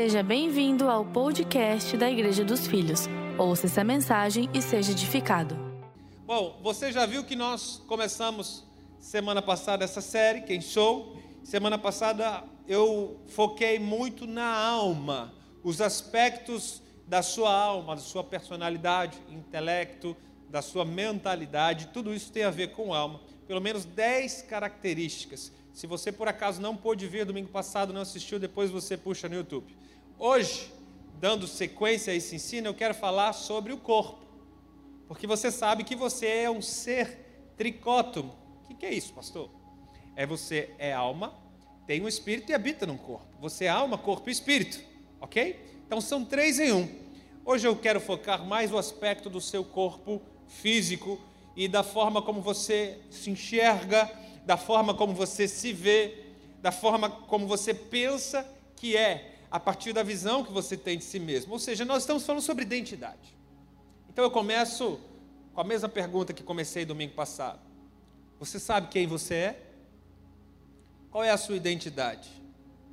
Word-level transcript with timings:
Seja 0.00 0.22
bem-vindo 0.22 0.88
ao 0.88 1.04
podcast 1.04 1.96
da 1.96 2.08
Igreja 2.08 2.44
dos 2.44 2.68
Filhos. 2.68 3.08
Ouça 3.36 3.66
essa 3.66 3.82
mensagem 3.82 4.48
e 4.54 4.62
seja 4.62 4.92
edificado. 4.92 5.58
Bom, 6.24 6.56
você 6.62 6.92
já 6.92 7.04
viu 7.04 7.24
que 7.24 7.34
nós 7.34 7.82
começamos 7.88 8.64
semana 9.00 9.42
passada 9.42 9.84
essa 9.84 10.00
série, 10.00 10.42
Quem 10.42 10.60
Sou? 10.60 11.16
Semana 11.42 11.76
passada 11.76 12.44
eu 12.68 13.20
foquei 13.26 13.80
muito 13.80 14.24
na 14.24 14.48
alma, 14.48 15.34
os 15.64 15.80
aspectos 15.80 16.80
da 17.04 17.20
sua 17.20 17.52
alma, 17.52 17.96
da 17.96 18.00
sua 18.00 18.22
personalidade, 18.22 19.18
intelecto, 19.28 20.16
da 20.48 20.62
sua 20.62 20.84
mentalidade, 20.84 21.88
tudo 21.88 22.14
isso 22.14 22.30
tem 22.30 22.44
a 22.44 22.50
ver 22.50 22.68
com 22.68 22.94
alma. 22.94 23.20
Pelo 23.48 23.60
menos 23.60 23.84
10 23.84 24.42
características. 24.42 25.50
Se 25.78 25.86
você 25.86 26.10
por 26.10 26.26
acaso 26.26 26.60
não 26.60 26.76
pôde 26.76 27.06
ver 27.06 27.24
domingo 27.24 27.50
passado, 27.50 27.92
não 27.92 28.00
assistiu, 28.00 28.40
depois 28.40 28.68
você 28.68 28.96
puxa 28.96 29.28
no 29.28 29.36
YouTube. 29.36 29.76
Hoje, 30.18 30.72
dando 31.20 31.46
sequência 31.46 32.12
a 32.12 32.16
esse 32.16 32.34
ensino, 32.34 32.66
eu 32.66 32.74
quero 32.74 32.92
falar 32.92 33.32
sobre 33.32 33.72
o 33.72 33.78
corpo. 33.78 34.26
Porque 35.06 35.24
você 35.24 35.52
sabe 35.52 35.84
que 35.84 35.94
você 35.94 36.26
é 36.26 36.50
um 36.50 36.60
ser 36.60 37.52
tricótomo. 37.56 38.34
O 38.68 38.74
que 38.74 38.84
é 38.84 38.92
isso, 38.92 39.12
pastor? 39.12 39.48
É 40.16 40.26
você 40.26 40.74
é 40.80 40.92
alma, 40.92 41.32
tem 41.86 42.02
um 42.02 42.08
espírito 42.08 42.50
e 42.50 42.56
habita 42.56 42.84
num 42.84 42.98
corpo. 42.98 43.28
Você 43.40 43.66
é 43.66 43.68
alma, 43.68 43.96
corpo 43.96 44.28
e 44.28 44.32
espírito, 44.32 44.82
ok? 45.20 45.64
Então 45.86 46.00
são 46.00 46.24
três 46.24 46.58
em 46.58 46.72
um. 46.72 46.92
Hoje 47.44 47.68
eu 47.68 47.76
quero 47.76 48.00
focar 48.00 48.44
mais 48.44 48.72
o 48.72 48.78
aspecto 48.78 49.30
do 49.30 49.40
seu 49.40 49.62
corpo 49.62 50.20
físico 50.48 51.20
e 51.54 51.68
da 51.68 51.84
forma 51.84 52.20
como 52.20 52.42
você 52.42 52.98
se 53.12 53.30
enxerga, 53.30 54.10
da 54.48 54.56
forma 54.56 54.94
como 54.94 55.12
você 55.12 55.46
se 55.46 55.74
vê, 55.74 56.24
da 56.62 56.72
forma 56.72 57.10
como 57.10 57.46
você 57.46 57.74
pensa 57.74 58.50
que 58.76 58.96
é, 58.96 59.40
a 59.50 59.60
partir 59.60 59.92
da 59.92 60.02
visão 60.02 60.42
que 60.42 60.50
você 60.50 60.74
tem 60.74 60.96
de 60.96 61.04
si 61.04 61.20
mesmo. 61.20 61.52
Ou 61.52 61.58
seja, 61.58 61.84
nós 61.84 62.04
estamos 62.04 62.24
falando 62.24 62.40
sobre 62.40 62.64
identidade. 62.64 63.36
Então 64.08 64.24
eu 64.24 64.30
começo 64.30 64.98
com 65.52 65.60
a 65.60 65.64
mesma 65.64 65.86
pergunta 65.86 66.32
que 66.32 66.42
comecei 66.42 66.86
domingo 66.86 67.12
passado. 67.12 67.60
Você 68.40 68.58
sabe 68.58 68.88
quem 68.88 69.06
você 69.06 69.34
é? 69.34 69.62
Qual 71.10 71.22
é 71.22 71.28
a 71.28 71.36
sua 71.36 71.54
identidade? 71.54 72.30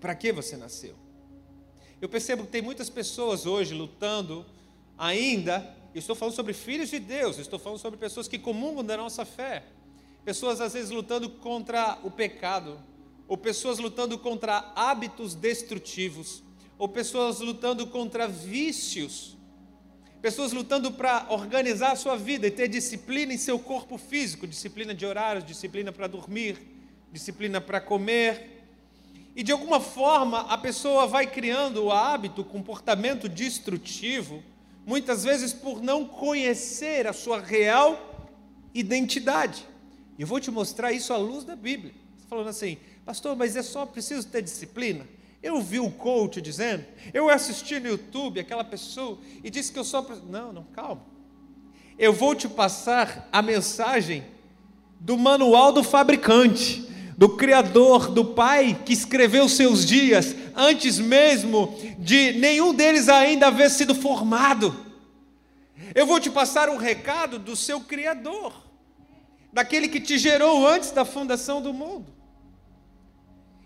Para 0.02 0.14
que 0.14 0.34
você 0.34 0.58
nasceu? 0.58 0.98
Eu 2.02 2.10
percebo 2.10 2.44
que 2.44 2.50
tem 2.50 2.62
muitas 2.62 2.90
pessoas 2.90 3.46
hoje 3.46 3.74
lutando 3.74 4.46
ainda. 4.98 5.74
Eu 5.94 6.00
estou 6.00 6.18
falando 6.18 6.36
sobre 6.36 6.52
filhos 6.52 6.90
de 6.90 7.00
Deus, 7.00 7.38
estou 7.38 7.58
falando 7.58 7.80
sobre 7.80 7.98
pessoas 7.98 8.28
que 8.28 8.38
comungam 8.38 8.84
da 8.84 8.98
nossa 8.98 9.24
fé. 9.24 9.64
Pessoas 10.26 10.60
às 10.60 10.74
vezes 10.74 10.90
lutando 10.90 11.30
contra 11.30 12.00
o 12.04 12.10
pecado, 12.10 12.80
ou 13.28 13.38
pessoas 13.38 13.78
lutando 13.78 14.18
contra 14.18 14.74
hábitos 14.76 15.36
destrutivos, 15.36 16.44
ou 16.80 16.90
pessoas 16.90 17.40
lutando 17.40 17.86
contra 17.86 18.28
vícios, 18.28 19.38
pessoas 20.24 20.52
lutando 20.52 20.92
para 20.92 21.28
organizar 21.30 21.92
a 21.92 21.96
sua 21.96 22.18
vida 22.18 22.48
e 22.48 22.52
ter 22.52 22.68
disciplina 22.68 23.34
em 23.34 23.38
seu 23.38 23.60
corpo 23.60 24.00
físico, 24.00 24.48
disciplina 24.48 24.96
de 24.96 25.06
horários, 25.06 25.46
disciplina 25.46 25.92
para 25.92 26.08
dormir, 26.08 26.58
disciplina 27.12 27.62
para 27.62 27.80
comer. 27.80 28.64
E 29.36 29.44
de 29.44 29.52
alguma 29.52 29.80
forma 29.80 30.42
a 30.42 30.58
pessoa 30.58 31.06
vai 31.06 31.28
criando 31.28 31.84
o 31.84 31.92
hábito, 31.92 32.42
o 32.42 32.46
comportamento 32.46 33.30
destrutivo, 33.30 34.42
muitas 34.88 35.24
vezes 35.24 35.54
por 35.54 35.84
não 35.84 36.04
conhecer 36.04 37.06
a 37.06 37.14
sua 37.14 37.40
real 37.40 38.32
identidade. 38.74 39.75
Eu 40.18 40.28
vou 40.28 40.40
te 40.40 40.50
mostrar 40.50 40.92
isso 40.92 41.14
à 41.14 41.18
luz 41.18 41.44
da 41.44 41.56
Bíblia. 41.56 41.94
Você 42.18 42.28
falando 42.28 42.48
assim, 42.48 42.78
pastor, 43.06 43.36
mas 43.36 43.56
é 43.56 43.62
só 43.62 43.86
preciso 43.86 44.28
ter 44.28 44.42
disciplina? 44.42 45.06
Eu 45.44 45.62
vi 45.62 45.80
o 45.80 45.92
coach 45.92 46.42
dizendo, 46.42 46.84
eu 47.14 47.30
assisti 47.30 47.80
no 47.80 47.90
YouTube 47.90 48.40
aquela 48.40 48.64
pessoa 48.64 49.20
e 49.44 49.50
disse 49.50 49.72
que 49.72 49.78
eu 49.78 49.84
só. 49.84 50.02
Não, 50.28 50.52
não, 50.52 50.64
calma. 50.64 51.04
Eu 52.00 52.12
vou 52.12 52.34
te 52.34 52.48
passar 52.48 53.30
a 53.32 53.42
mensagem 53.42 54.24
do 55.00 55.18
manual 55.18 55.72
do 55.72 55.84
fabricante, 55.84 56.90
do 57.16 57.30
Criador, 57.30 58.10
do 58.10 58.26
Pai 58.26 58.82
que 58.86 58.92
escreveu 58.92 59.48
seus 59.48 59.86
dias 59.86 60.36
antes 60.56 60.98
mesmo 60.98 61.78
de 62.00 62.34
nenhum 62.34 62.74
deles 62.74 63.08
ainda 63.08 63.48
haver 63.48 63.70
sido 63.70 63.94
formado. 63.94 64.76
Eu 65.94 66.08
vou 66.08 66.20
te 66.20 66.30
passar 66.30 66.70
um 66.70 66.78
recado 66.78 67.38
do 67.38 67.56
seu 67.56 67.82
Criador, 67.82 68.65
daquele 69.56 69.88
que 69.88 70.02
te 70.02 70.18
gerou 70.18 70.68
antes 70.68 70.92
da 70.92 71.06
fundação 71.06 71.62
do 71.62 71.74
mundo. 71.74 72.14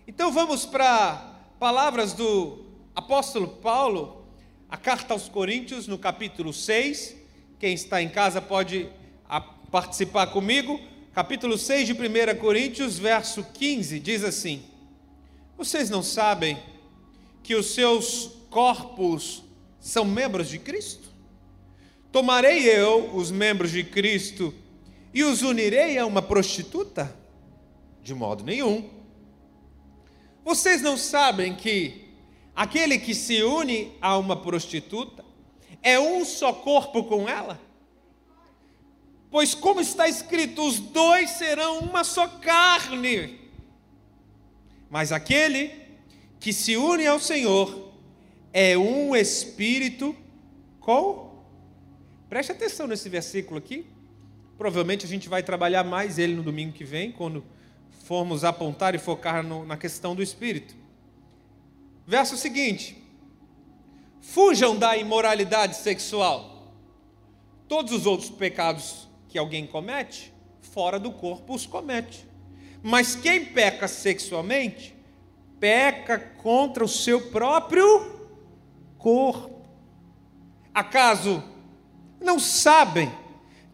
Então 0.07 0.31
vamos 0.31 0.63
para 0.63 1.41
palavras 1.59 2.13
do 2.13 2.63
apóstolo 2.93 3.47
Paulo, 3.47 4.23
a 4.69 4.77
carta 4.77 5.15
aos 5.15 5.27
Coríntios, 5.27 5.87
no 5.87 5.97
capítulo 5.97 6.53
6. 6.53 7.15
Quem 7.57 7.73
está 7.73 8.03
em 8.03 8.07
casa 8.07 8.39
pode 8.39 8.87
participar 9.71 10.27
comigo. 10.27 10.79
Capítulo 11.11 11.57
6 11.57 11.87
de 11.87 11.93
1 11.93 12.37
Coríntios, 12.39 12.99
verso 12.99 13.43
15, 13.51 13.99
diz 13.99 14.23
assim: 14.23 14.61
Vocês 15.57 15.89
não 15.89 16.03
sabem 16.03 16.61
que 17.41 17.55
os 17.55 17.73
seus 17.73 18.29
corpos 18.51 19.43
são 19.79 20.05
membros 20.05 20.49
de 20.49 20.59
Cristo? 20.59 21.09
Tomarei 22.11 22.59
eu 22.59 23.09
os 23.15 23.31
membros 23.31 23.71
de 23.71 23.83
Cristo 23.83 24.53
e 25.13 25.23
os 25.23 25.41
unirei 25.41 25.97
a 25.97 26.05
uma 26.05 26.21
prostituta? 26.21 27.15
De 28.01 28.13
modo 28.13 28.43
nenhum. 28.43 28.89
Vocês 30.43 30.81
não 30.81 30.97
sabem 30.97 31.55
que 31.55 32.09
aquele 32.55 32.97
que 32.97 33.13
se 33.13 33.41
une 33.43 33.91
a 34.01 34.17
uma 34.17 34.35
prostituta 34.35 35.23
é 35.81 35.99
um 35.99 36.23
só 36.25 36.53
corpo 36.53 37.03
com 37.03 37.27
ela? 37.27 37.59
Pois, 39.31 39.53
como 39.53 39.79
está 39.79 40.07
escrito, 40.07 40.65
os 40.65 40.79
dois 40.79 41.29
serão 41.31 41.79
uma 41.79 42.03
só 42.03 42.27
carne. 42.27 43.39
Mas 44.89 45.11
aquele 45.11 45.71
que 46.39 46.51
se 46.51 46.75
une 46.75 47.05
ao 47.05 47.19
Senhor 47.19 47.93
é 48.51 48.75
um 48.77 49.15
espírito 49.15 50.15
com. 50.79 51.43
Preste 52.27 52.51
atenção 52.51 52.87
nesse 52.87 53.07
versículo 53.07 53.59
aqui. 53.59 53.85
Provavelmente 54.59 55.05
a 55.05 55.07
gente 55.07 55.29
vai 55.29 55.41
trabalhar 55.41 55.85
mais 55.85 56.19
ele 56.19 56.35
no 56.35 56.43
domingo 56.43 56.73
que 56.73 56.83
vem, 56.83 57.13
quando 57.13 57.45
formos 58.03 58.43
apontar 58.43 58.93
e 58.93 58.97
focar 58.97 59.41
no, 59.41 59.65
na 59.65 59.77
questão 59.77 60.13
do 60.13 60.21
espírito. 60.21 60.75
Verso 62.05 62.35
seguinte: 62.35 63.01
Fujam 64.19 64.77
da 64.77 64.97
imoralidade 64.97 65.77
sexual. 65.77 66.73
Todos 67.69 67.93
os 67.93 68.05
outros 68.05 68.29
pecados 68.29 69.07
que 69.29 69.37
alguém 69.37 69.65
comete, 69.65 70.33
fora 70.59 70.99
do 70.99 71.13
corpo 71.13 71.55
os 71.55 71.65
comete. 71.65 72.27
Mas 72.83 73.15
quem 73.15 73.45
peca 73.45 73.87
sexualmente, 73.87 74.93
peca 75.57 76.19
contra 76.19 76.83
o 76.83 76.87
seu 76.89 77.29
próprio 77.29 78.27
corpo. 78.97 79.65
Acaso 80.73 81.41
não 82.19 82.37
sabem 82.37 83.09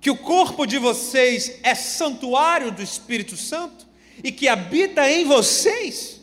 que 0.06 0.12
o 0.12 0.16
corpo 0.16 0.68
de 0.68 0.78
vocês 0.78 1.60
é 1.64 1.74
santuário 1.74 2.72
do 2.72 2.84
Espírito 2.84 3.36
Santo? 3.36 3.86
e 4.24 4.32
que 4.32 4.48
habita 4.48 5.10
em 5.10 5.26
vocês, 5.26 6.22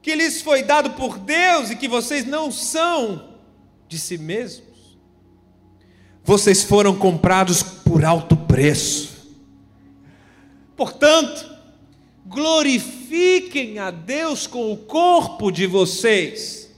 que 0.00 0.14
lhes 0.14 0.40
foi 0.40 0.62
dado 0.62 0.90
por 0.90 1.18
Deus 1.18 1.68
e 1.68 1.76
que 1.76 1.88
vocês 1.88 2.24
não 2.24 2.50
são 2.50 3.38
de 3.88 3.98
si 3.98 4.16
mesmos. 4.16 4.96
Vocês 6.24 6.62
foram 6.62 6.96
comprados 6.96 7.60
por 7.60 8.04
alto 8.04 8.36
preço. 8.36 9.36
Portanto, 10.76 11.58
glorifiquem 12.24 13.80
a 13.80 13.90
Deus 13.90 14.46
com 14.46 14.72
o 14.72 14.76
corpo 14.76 15.50
de 15.50 15.66
vocês. 15.66 16.70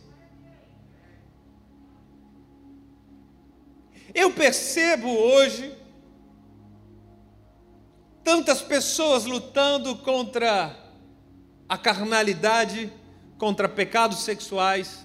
Eu 4.15 4.31
percebo 4.31 5.09
hoje 5.09 5.84
tantas 8.25 8.63
pessoas 8.63 9.27
lutando 9.27 9.95
contra 9.97 10.75
a 11.69 11.77
carnalidade, 11.77 12.91
contra 13.37 13.69
pecados 13.69 14.25
sexuais, 14.25 15.05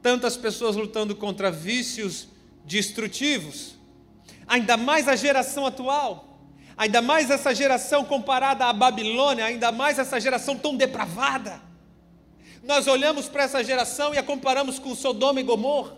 tantas 0.00 0.36
pessoas 0.36 0.76
lutando 0.76 1.16
contra 1.16 1.50
vícios 1.50 2.28
destrutivos, 2.64 3.74
ainda 4.46 4.76
mais 4.76 5.08
a 5.08 5.16
geração 5.16 5.66
atual, 5.66 6.38
ainda 6.76 7.02
mais 7.02 7.30
essa 7.30 7.52
geração 7.52 8.04
comparada 8.04 8.66
à 8.66 8.72
Babilônia, 8.72 9.44
ainda 9.44 9.72
mais 9.72 9.98
essa 9.98 10.20
geração 10.20 10.56
tão 10.56 10.76
depravada. 10.76 11.60
Nós 12.62 12.86
olhamos 12.86 13.28
para 13.28 13.42
essa 13.42 13.64
geração 13.64 14.14
e 14.14 14.18
a 14.18 14.22
comparamos 14.22 14.78
com 14.78 14.94
Sodoma 14.94 15.40
e 15.40 15.42
Gomorra, 15.42 15.96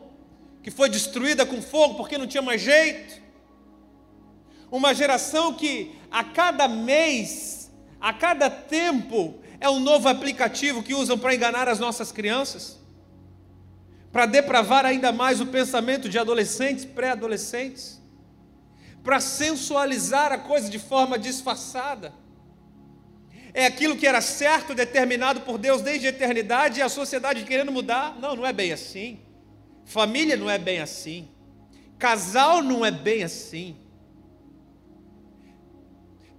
que 0.63 0.71
foi 0.71 0.89
destruída 0.89 1.45
com 1.45 1.61
fogo 1.61 1.95
porque 1.95 2.17
não 2.17 2.27
tinha 2.27 2.43
mais 2.43 2.63
jeito. 2.63 3.24
Uma 4.71 4.95
geração 4.95 5.55
que 5.55 5.95
a 6.11 6.25
cada 6.25 6.67
mês, 6.69 7.71
a 8.01 8.13
cada 8.13 8.51
tempo, 8.51 9.41
é 9.61 9.69
um 9.69 9.81
novo 9.81 10.09
aplicativo 10.09 10.83
que 10.83 10.95
usam 10.95 11.19
para 11.19 11.35
enganar 11.35 11.69
as 11.69 11.79
nossas 11.79 12.13
crianças. 12.13 12.79
para 14.15 14.27
depravar 14.27 14.87
ainda 14.87 15.11
mais 15.11 15.41
o 15.41 15.47
pensamento 15.47 16.09
de 16.09 16.17
adolescentes, 16.21 16.85
pré-adolescentes, 16.85 18.01
para 19.03 19.19
sensualizar 19.19 20.31
a 20.31 20.39
coisa 20.39 20.71
de 20.71 20.79
forma 20.79 21.19
disfarçada. 21.19 22.13
É 23.53 23.67
aquilo 23.67 23.97
que 23.97 24.07
era 24.07 24.21
certo, 24.21 24.73
determinado 24.73 25.41
por 25.41 25.59
Deus 25.59 25.83
desde 25.83 26.07
a 26.07 26.11
eternidade, 26.11 26.79
e 26.79 26.83
a 26.83 26.89
sociedade 26.89 27.43
querendo 27.43 27.73
mudar. 27.73 28.17
Não, 28.21 28.37
não 28.37 28.47
é 28.47 28.53
bem 28.53 28.73
assim. 28.73 29.19
Família 29.85 30.37
não 30.37 30.49
é 30.49 30.59
bem 30.59 30.79
assim. 30.79 31.29
Casal 31.99 32.63
não 32.63 32.87
é 32.87 32.93
bem 32.93 33.25
assim. 33.25 33.77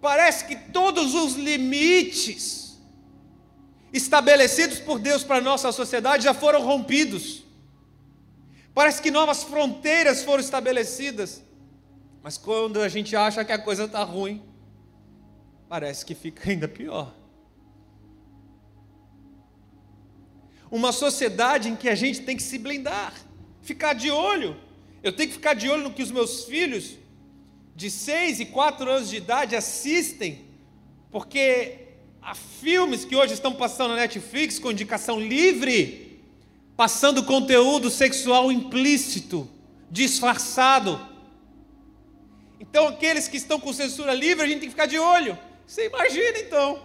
Parece 0.05 0.45
que 0.45 0.55
todos 0.55 1.15
os 1.15 1.33
limites 1.33 2.79
estabelecidos 3.91 4.77
por 4.77 4.99
Deus 4.99 5.23
para 5.23 5.37
a 5.37 5.41
nossa 5.41 5.71
sociedade 5.71 6.25
já 6.25 6.33
foram 6.33 6.61
rompidos. 6.61 7.43
Parece 8.71 9.01
que 9.01 9.09
novas 9.09 9.41
fronteiras 9.41 10.23
foram 10.23 10.41
estabelecidas. 10.41 11.41
Mas 12.21 12.37
quando 12.37 12.83
a 12.83 12.87
gente 12.87 13.15
acha 13.15 13.43
que 13.43 13.51
a 13.51 13.57
coisa 13.57 13.85
está 13.85 14.03
ruim, 14.03 14.43
parece 15.67 16.05
que 16.05 16.13
fica 16.13 16.51
ainda 16.51 16.67
pior. 16.67 17.11
Uma 20.69 20.91
sociedade 20.91 21.67
em 21.67 21.75
que 21.75 21.89
a 21.89 21.95
gente 21.95 22.21
tem 22.21 22.37
que 22.37 22.43
se 22.43 22.59
blindar, 22.59 23.11
ficar 23.63 23.93
de 23.93 24.11
olho. 24.11 24.55
Eu 25.01 25.11
tenho 25.11 25.29
que 25.29 25.35
ficar 25.35 25.55
de 25.55 25.67
olho 25.67 25.81
no 25.81 25.93
que 25.93 26.03
os 26.03 26.11
meus 26.11 26.43
filhos 26.43 26.95
de 27.75 27.91
6 27.91 28.39
e 28.39 28.45
4 28.45 28.89
anos 28.89 29.09
de 29.09 29.17
idade 29.17 29.55
assistem, 29.55 30.45
porque 31.11 31.79
há 32.21 32.33
filmes 32.33 33.03
que 33.03 33.15
hoje 33.15 33.33
estão 33.33 33.53
passando 33.53 33.89
na 33.89 33.97
Netflix 33.97 34.57
com 34.57 34.71
indicação 34.71 35.19
livre, 35.19 36.23
passando 36.77 37.23
conteúdo 37.23 37.89
sexual 37.89 38.49
implícito, 38.49 39.49
disfarçado. 39.91 41.05
Então, 42.59 42.87
aqueles 42.87 43.27
que 43.27 43.35
estão 43.35 43.59
com 43.59 43.73
censura 43.73 44.13
livre, 44.13 44.45
a 44.45 44.47
gente 44.47 44.59
tem 44.59 44.69
que 44.69 44.75
ficar 44.75 44.85
de 44.85 44.97
olho. 44.97 45.37
Você 45.67 45.87
imagina 45.87 46.39
então, 46.39 46.81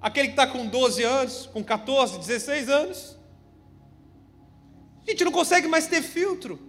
aquele 0.00 0.28
que 0.28 0.32
está 0.34 0.46
com 0.46 0.64
12 0.66 1.02
anos, 1.02 1.46
com 1.52 1.62
14, 1.62 2.18
16 2.18 2.68
anos, 2.68 3.16
a 5.04 5.10
gente 5.10 5.24
não 5.24 5.32
consegue 5.32 5.66
mais 5.66 5.88
ter 5.88 6.02
filtro. 6.02 6.67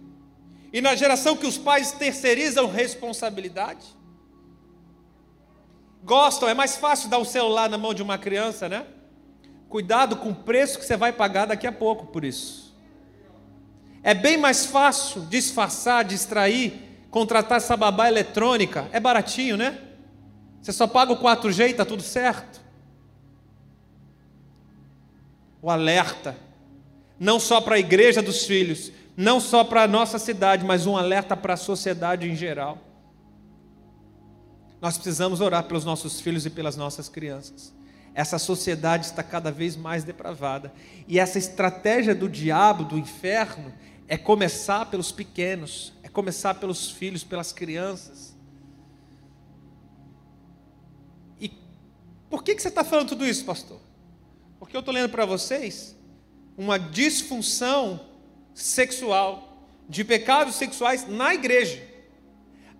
E 0.72 0.80
na 0.80 0.94
geração 0.94 1.36
que 1.36 1.46
os 1.46 1.58
pais 1.58 1.92
terceirizam 1.92 2.70
responsabilidade, 2.70 3.86
gostam, 6.02 6.48
é 6.48 6.54
mais 6.54 6.76
fácil 6.76 7.08
dar 7.08 7.18
um 7.18 7.24
celular 7.24 7.68
na 7.68 7.76
mão 7.76 7.92
de 7.92 8.02
uma 8.02 8.16
criança, 8.16 8.68
né? 8.68 8.86
Cuidado 9.68 10.16
com 10.16 10.30
o 10.30 10.34
preço 10.34 10.78
que 10.78 10.84
você 10.84 10.96
vai 10.96 11.12
pagar 11.12 11.46
daqui 11.46 11.66
a 11.66 11.72
pouco 11.72 12.06
por 12.06 12.24
isso. 12.24 12.74
É 14.02 14.14
bem 14.14 14.36
mais 14.36 14.64
fácil 14.64 15.26
disfarçar, 15.26 16.04
distrair, 16.04 16.72
contratar 17.10 17.58
essa 17.58 17.76
babá 17.76 18.08
eletrônica. 18.08 18.88
É 18.92 18.98
baratinho, 18.98 19.56
né? 19.56 19.78
Você 20.62 20.72
só 20.72 20.86
paga 20.86 21.12
o 21.12 21.16
4G 21.16 21.68
e 21.68 21.70
está 21.70 21.84
tudo 21.84 22.02
certo. 22.02 22.60
O 25.60 25.70
alerta, 25.70 26.36
não 27.18 27.38
só 27.38 27.60
para 27.60 27.74
a 27.74 27.78
igreja 27.78 28.22
dos 28.22 28.46
filhos, 28.46 28.90
não 29.16 29.40
só 29.40 29.64
para 29.64 29.82
a 29.82 29.88
nossa 29.88 30.18
cidade, 30.18 30.64
mas 30.64 30.86
um 30.86 30.96
alerta 30.96 31.36
para 31.36 31.54
a 31.54 31.56
sociedade 31.56 32.28
em 32.28 32.34
geral. 32.34 32.78
Nós 34.80 34.96
precisamos 34.96 35.40
orar 35.40 35.64
pelos 35.64 35.84
nossos 35.84 36.20
filhos 36.20 36.46
e 36.46 36.50
pelas 36.50 36.76
nossas 36.76 37.08
crianças. 37.08 37.74
Essa 38.14 38.38
sociedade 38.38 39.06
está 39.06 39.22
cada 39.22 39.52
vez 39.52 39.76
mais 39.76 40.04
depravada. 40.04 40.72
E 41.06 41.18
essa 41.18 41.38
estratégia 41.38 42.14
do 42.14 42.28
diabo, 42.28 42.84
do 42.84 42.98
inferno, 42.98 43.72
é 44.08 44.16
começar 44.16 44.86
pelos 44.86 45.12
pequenos, 45.12 45.92
é 46.02 46.08
começar 46.08 46.54
pelos 46.54 46.90
filhos, 46.90 47.22
pelas 47.22 47.52
crianças. 47.52 48.34
E 51.40 51.52
por 52.28 52.42
que, 52.42 52.54
que 52.54 52.62
você 52.62 52.68
está 52.68 52.82
falando 52.82 53.10
tudo 53.10 53.26
isso, 53.26 53.44
pastor? 53.44 53.80
Porque 54.58 54.76
eu 54.76 54.80
estou 54.80 54.92
lendo 54.92 55.10
para 55.10 55.24
vocês 55.24 55.96
uma 56.56 56.78
disfunção 56.78 58.09
sexual, 58.54 59.66
de 59.88 60.04
pecados 60.04 60.54
sexuais 60.54 61.06
na 61.06 61.34
igreja. 61.34 61.82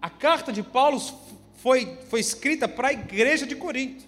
A 0.01 0.09
carta 0.09 0.53
de 0.53 0.63
Paulo 0.63 1.01
foi, 1.55 1.99
foi 2.09 2.21
escrita 2.21 2.69
para 2.69 2.89
a 2.89 2.93
igreja 2.93 3.47
de 3.47 3.55
Corinto. 3.57 4.05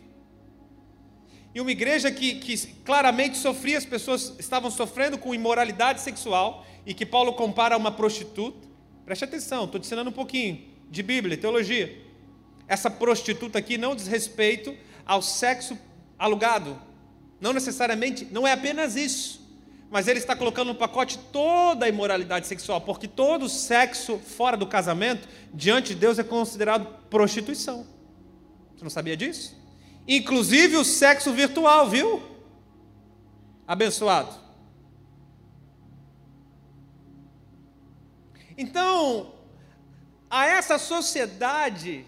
E 1.55 1.61
uma 1.61 1.70
igreja 1.70 2.11
que, 2.11 2.37
que 2.37 2.56
claramente 2.85 3.37
sofria, 3.37 3.76
as 3.76 3.85
pessoas 3.85 4.35
estavam 4.38 4.70
sofrendo 4.70 5.19
com 5.19 5.35
imoralidade 5.35 6.00
sexual, 6.00 6.67
e 6.87 6.94
que 6.94 7.05
Paulo 7.05 7.35
compara 7.35 7.75
a 7.75 7.79
uma 7.79 7.93
prostituta. 7.93 8.67
Preste 9.05 9.25
atenção, 9.25 9.64
estou 9.64 9.81
te 9.81 9.85
ensinando 9.85 10.11
um 10.11 10.14
pouquinho 10.14 10.64
de 10.91 11.03
Bíblia, 11.03 11.37
teologia. 11.37 12.00
Essa 12.67 12.91
prostituta 12.91 13.59
aqui 13.59 13.76
não 13.76 13.94
diz 13.94 14.06
respeito 14.06 14.75
ao 15.05 15.20
sexo 15.20 15.79
alugado. 16.19 16.81
Não 17.41 17.53
necessariamente, 17.53 18.26
não 18.31 18.47
é 18.47 18.53
apenas 18.53 18.97
isso 18.97 19.41
mas 19.92 20.08
ele 20.08 20.18
está 20.18 20.34
colocando 20.34 20.68
no 20.68 20.74
pacote 20.74 21.18
toda 21.30 21.84
a 21.84 21.88
imoralidade 21.88 22.46
sexual, 22.46 22.80
porque 22.80 23.06
todo 23.06 23.46
sexo 23.46 24.18
fora 24.18 24.56
do 24.56 24.66
casamento, 24.66 25.28
diante 25.52 25.88
de 25.88 25.96
Deus, 25.96 26.18
é 26.18 26.24
considerado 26.24 26.86
prostituição. 27.10 27.86
Você 28.74 28.82
não 28.82 28.88
sabia 28.88 29.14
disso? 29.14 29.54
Inclusive 30.08 30.78
o 30.78 30.84
sexo 30.84 31.30
virtual, 31.34 31.90
viu? 31.90 32.22
Abençoado. 33.68 34.34
Então, 38.56 39.34
a 40.30 40.46
essa 40.46 40.78
sociedade 40.78 42.06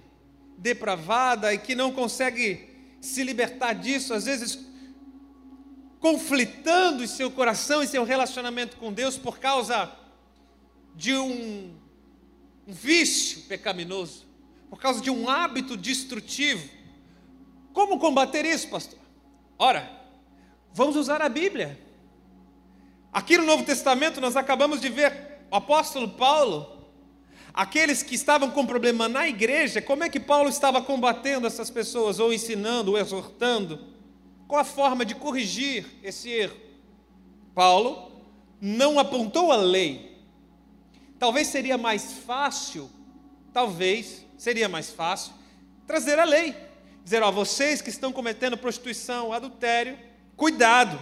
depravada 0.56 1.52
e 1.52 1.58
que 1.58 1.74
não 1.74 1.92
consegue 1.92 2.96
se 2.98 3.22
libertar 3.22 3.74
disso, 3.74 4.14
às 4.14 4.24
vezes 4.24 4.58
conflitando 6.04 7.02
em 7.02 7.06
seu 7.06 7.30
coração 7.30 7.82
e 7.82 7.86
seu 7.86 8.04
relacionamento 8.04 8.76
com 8.76 8.92
Deus 8.92 9.16
por 9.16 9.38
causa 9.38 9.90
de 10.94 11.14
um, 11.14 11.74
um 12.68 12.72
vício 12.74 13.40
pecaminoso, 13.48 14.26
por 14.68 14.78
causa 14.78 15.00
de 15.00 15.10
um 15.10 15.30
hábito 15.30 15.78
destrutivo. 15.78 16.68
Como 17.72 17.98
combater 17.98 18.44
isso, 18.44 18.68
pastor? 18.68 18.98
Ora, 19.58 19.90
vamos 20.74 20.94
usar 20.94 21.22
a 21.22 21.28
Bíblia. 21.30 21.80
Aqui 23.10 23.38
no 23.38 23.46
Novo 23.46 23.64
Testamento 23.64 24.20
nós 24.20 24.36
acabamos 24.36 24.82
de 24.82 24.90
ver 24.90 25.38
o 25.50 25.56
apóstolo 25.56 26.10
Paulo, 26.10 26.84
aqueles 27.54 28.02
que 28.02 28.14
estavam 28.14 28.50
com 28.50 28.66
problema 28.66 29.08
na 29.08 29.26
igreja, 29.26 29.80
como 29.80 30.04
é 30.04 30.10
que 30.10 30.20
Paulo 30.20 30.50
estava 30.50 30.82
combatendo 30.82 31.46
essas 31.46 31.70
pessoas, 31.70 32.18
ou 32.18 32.30
ensinando, 32.30 32.90
ou 32.90 32.98
exortando? 32.98 33.93
Qual 34.46 34.60
a 34.60 34.64
forma 34.64 35.04
de 35.04 35.14
corrigir 35.14 35.86
esse 36.02 36.30
erro? 36.30 36.56
Paulo 37.54 38.12
não 38.60 38.98
apontou 38.98 39.52
a 39.52 39.56
lei. 39.56 40.18
Talvez 41.18 41.48
seria 41.48 41.78
mais 41.78 42.12
fácil, 42.12 42.90
talvez 43.52 44.24
seria 44.36 44.68
mais 44.68 44.90
fácil 44.90 45.32
trazer 45.86 46.18
a 46.18 46.24
lei. 46.24 46.54
Dizer, 47.02 47.22
ó, 47.22 47.30
vocês 47.30 47.82
que 47.82 47.90
estão 47.90 48.12
cometendo 48.12 48.56
prostituição, 48.56 49.32
adultério, 49.32 49.98
cuidado, 50.36 50.98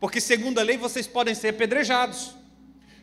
porque 0.00 0.20
segundo 0.20 0.58
a 0.58 0.62
lei 0.62 0.76
vocês 0.76 1.06
podem 1.06 1.34
ser 1.34 1.48
apedrejados. 1.48 2.34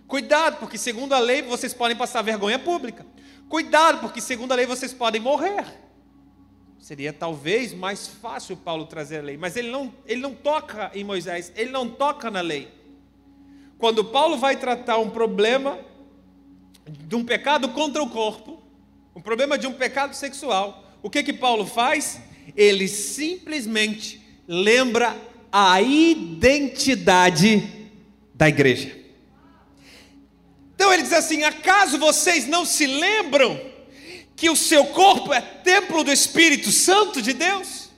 Cuidado, 0.07 0.57
porque 0.57 0.77
segundo 0.77 1.13
a 1.13 1.19
lei 1.19 1.41
vocês 1.41 1.73
podem 1.73 1.95
passar 1.95 2.21
vergonha 2.21 2.59
pública. 2.59 3.05
Cuidado, 3.47 3.99
porque 3.99 4.19
segundo 4.19 4.51
a 4.51 4.55
lei 4.55 4.65
vocês 4.65 4.93
podem 4.93 5.21
morrer. 5.21 5.65
Seria 6.81 7.13
talvez 7.13 7.75
mais 7.75 8.07
fácil 8.07 8.57
Paulo 8.57 8.87
trazer 8.87 9.19
a 9.19 9.21
lei, 9.21 9.37
mas 9.37 9.55
ele 9.55 9.69
não, 9.69 9.93
ele 10.03 10.19
não 10.19 10.33
toca 10.33 10.89
em 10.95 11.03
Moisés, 11.03 11.53
ele 11.55 11.69
não 11.69 11.87
toca 11.87 12.31
na 12.31 12.41
lei. 12.41 12.69
Quando 13.77 14.03
Paulo 14.03 14.35
vai 14.35 14.57
tratar 14.57 14.97
um 14.97 15.11
problema 15.11 15.77
de 16.89 17.15
um 17.15 17.23
pecado 17.23 17.69
contra 17.69 18.01
o 18.01 18.09
corpo, 18.09 18.59
um 19.15 19.21
problema 19.21 19.59
de 19.59 19.67
um 19.67 19.73
pecado 19.73 20.15
sexual, 20.15 20.83
o 21.03 21.09
que 21.09 21.21
que 21.21 21.33
Paulo 21.33 21.67
faz? 21.67 22.19
Ele 22.57 22.87
simplesmente 22.87 24.19
lembra 24.47 25.15
a 25.51 25.79
identidade 25.83 27.91
da 28.33 28.49
igreja. 28.49 28.99
Então 30.73 30.91
ele 30.91 31.03
diz 31.03 31.13
assim: 31.13 31.43
acaso 31.43 31.99
vocês 31.99 32.47
não 32.47 32.65
se 32.65 32.87
lembram 32.87 33.70
que 34.35 34.49
o 34.49 34.55
seu 34.55 34.85
corpo 34.87 35.33
é 35.33 35.41
templo 35.41 36.03
do 36.03 36.11
Espírito 36.11 36.71
Santo 36.71 37.21
de 37.21 37.33
Deus? 37.33 37.89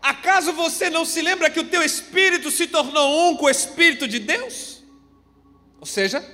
Acaso 0.00 0.52
você 0.52 0.88
não 0.88 1.04
se 1.04 1.20
lembra 1.20 1.50
que 1.50 1.60
o 1.60 1.64
teu 1.64 1.82
espírito 1.82 2.50
se 2.50 2.66
tornou 2.66 3.28
um 3.28 3.36
com 3.36 3.46
o 3.46 3.50
Espírito 3.50 4.06
de 4.06 4.18
Deus? 4.18 4.82
Ou 5.80 5.86
seja, 5.86 6.24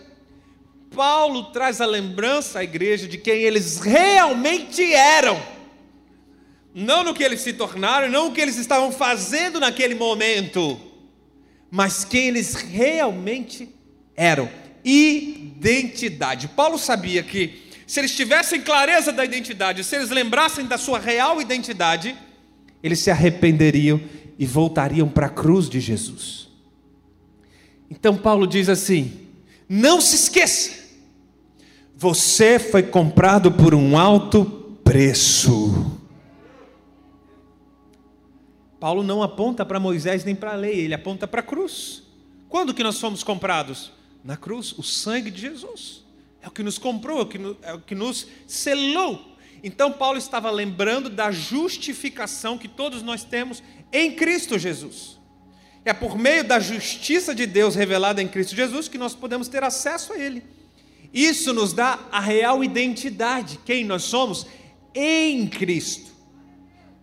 Paulo 0.95 1.45
traz 1.51 1.81
a 1.81 1.87
lembrança 1.87 2.61
à 2.61 2.65
igreja 2.65 3.09
de 3.09 3.19
quem 3.19 3.43
eles 3.43 3.79
realmente 3.79 4.93
eram, 4.93 5.41
não 6.75 7.03
no 7.05 7.15
que 7.15 7.23
eles 7.23 7.41
se 7.41 7.53
tornaram, 7.53 8.09
não 8.09 8.29
o 8.29 8.33
que 8.33 8.41
eles 8.41 8.57
estavam 8.57 8.93
fazendo 8.93 9.61
naquele 9.61 9.95
momento, 9.95 10.81
mas 11.71 12.05
quem 12.05 12.29
eles 12.29 12.55
realmente 12.55 13.69
eram. 14.17 14.49
Identidade. 14.85 16.49
Paulo 16.49 16.79
sabia 16.79 17.23
que 17.23 17.64
se 17.87 18.01
eles 18.01 18.17
tivessem 18.17 18.61
clareza 18.61 19.13
da 19.13 19.25
identidade, 19.25 19.85
se 19.85 19.97
eles 19.97 20.11
lembrassem 20.11 20.67
da 20.67 20.79
sua 20.79 20.99
real 20.99 21.41
identidade, 21.41 22.17
eles 22.83 23.01
se 23.01 23.11
arrependeriam 23.11 24.01
e 24.39 24.47
voltariam 24.47 25.09
para 25.09 25.27
a 25.27 25.31
cruz 25.31 25.69
de 25.69 25.81
Jesus. 25.81 26.49
Então 27.91 28.17
Paulo 28.17 28.47
diz 28.47 28.69
assim: 28.69 29.29
não 29.69 30.01
se 30.01 30.17
esqueça, 30.17 30.73
você 31.97 32.59
foi 32.59 32.83
comprado 32.83 33.53
por 33.53 33.75
um 33.75 33.97
alto 33.97 34.45
preço. 34.85 35.93
Paulo 38.79 39.03
não 39.03 39.23
aponta 39.23 39.65
para 39.65 39.81
Moisés 39.81 40.25
nem 40.25 40.35
para 40.35 40.53
a 40.53 40.57
lei, 40.57 40.81
ele 40.81 40.95
aponta 40.95 41.27
para 41.27 41.41
a 41.41 41.43
cruz. 41.43 42.03
Quando 42.51 42.75
que 42.75 42.83
nós 42.83 43.01
fomos 43.01 43.25
comprados? 43.25 43.91
Na 44.23 44.37
cruz, 44.37 44.73
o 44.77 44.83
sangue 44.83 45.31
de 45.31 45.41
Jesus. 45.41 46.04
É 46.45 46.49
o 46.49 46.51
que 46.51 46.63
nos 46.63 46.77
comprou, 46.77 47.21
é 47.21 47.23
o 47.23 47.27
que, 47.27 47.57
é 47.63 47.73
o 47.73 47.81
que 47.81 47.95
nos 47.95 48.27
selou. 48.47 49.35
Então 49.63 49.91
Paulo 49.91 50.19
estava 50.19 50.51
lembrando 50.51 51.09
da 51.09 51.31
justificação 51.31 52.59
que 52.59 52.69
todos 52.69 53.03
nós 53.03 53.25
temos 53.25 53.63
em 53.91 54.13
Cristo 54.13 54.59
Jesus. 54.59 55.19
É 55.87 55.95
por 55.95 56.19
meio 56.19 56.45
da 56.45 56.61
justiça 56.61 57.35
de 57.35 57.47
Deus 57.47 57.75
revelada 57.75 58.21
em 58.21 58.29
Cristo 58.29 58.55
Jesus 58.55 58.89
que 58.89 58.99
nós 58.99 59.15
podemos 59.15 59.49
ter 59.49 59.65
acesso 59.65 60.13
a 60.13 60.19
Ele. 60.19 60.43
Isso 61.15 61.55
nos 61.55 61.73
dá 61.73 61.99
a 62.13 62.21
real 62.21 62.63
identidade, 62.63 63.59
quem 63.65 63.85
nós 63.85 64.03
somos 64.03 64.47
em 64.95 65.47
Cristo. 65.47 66.13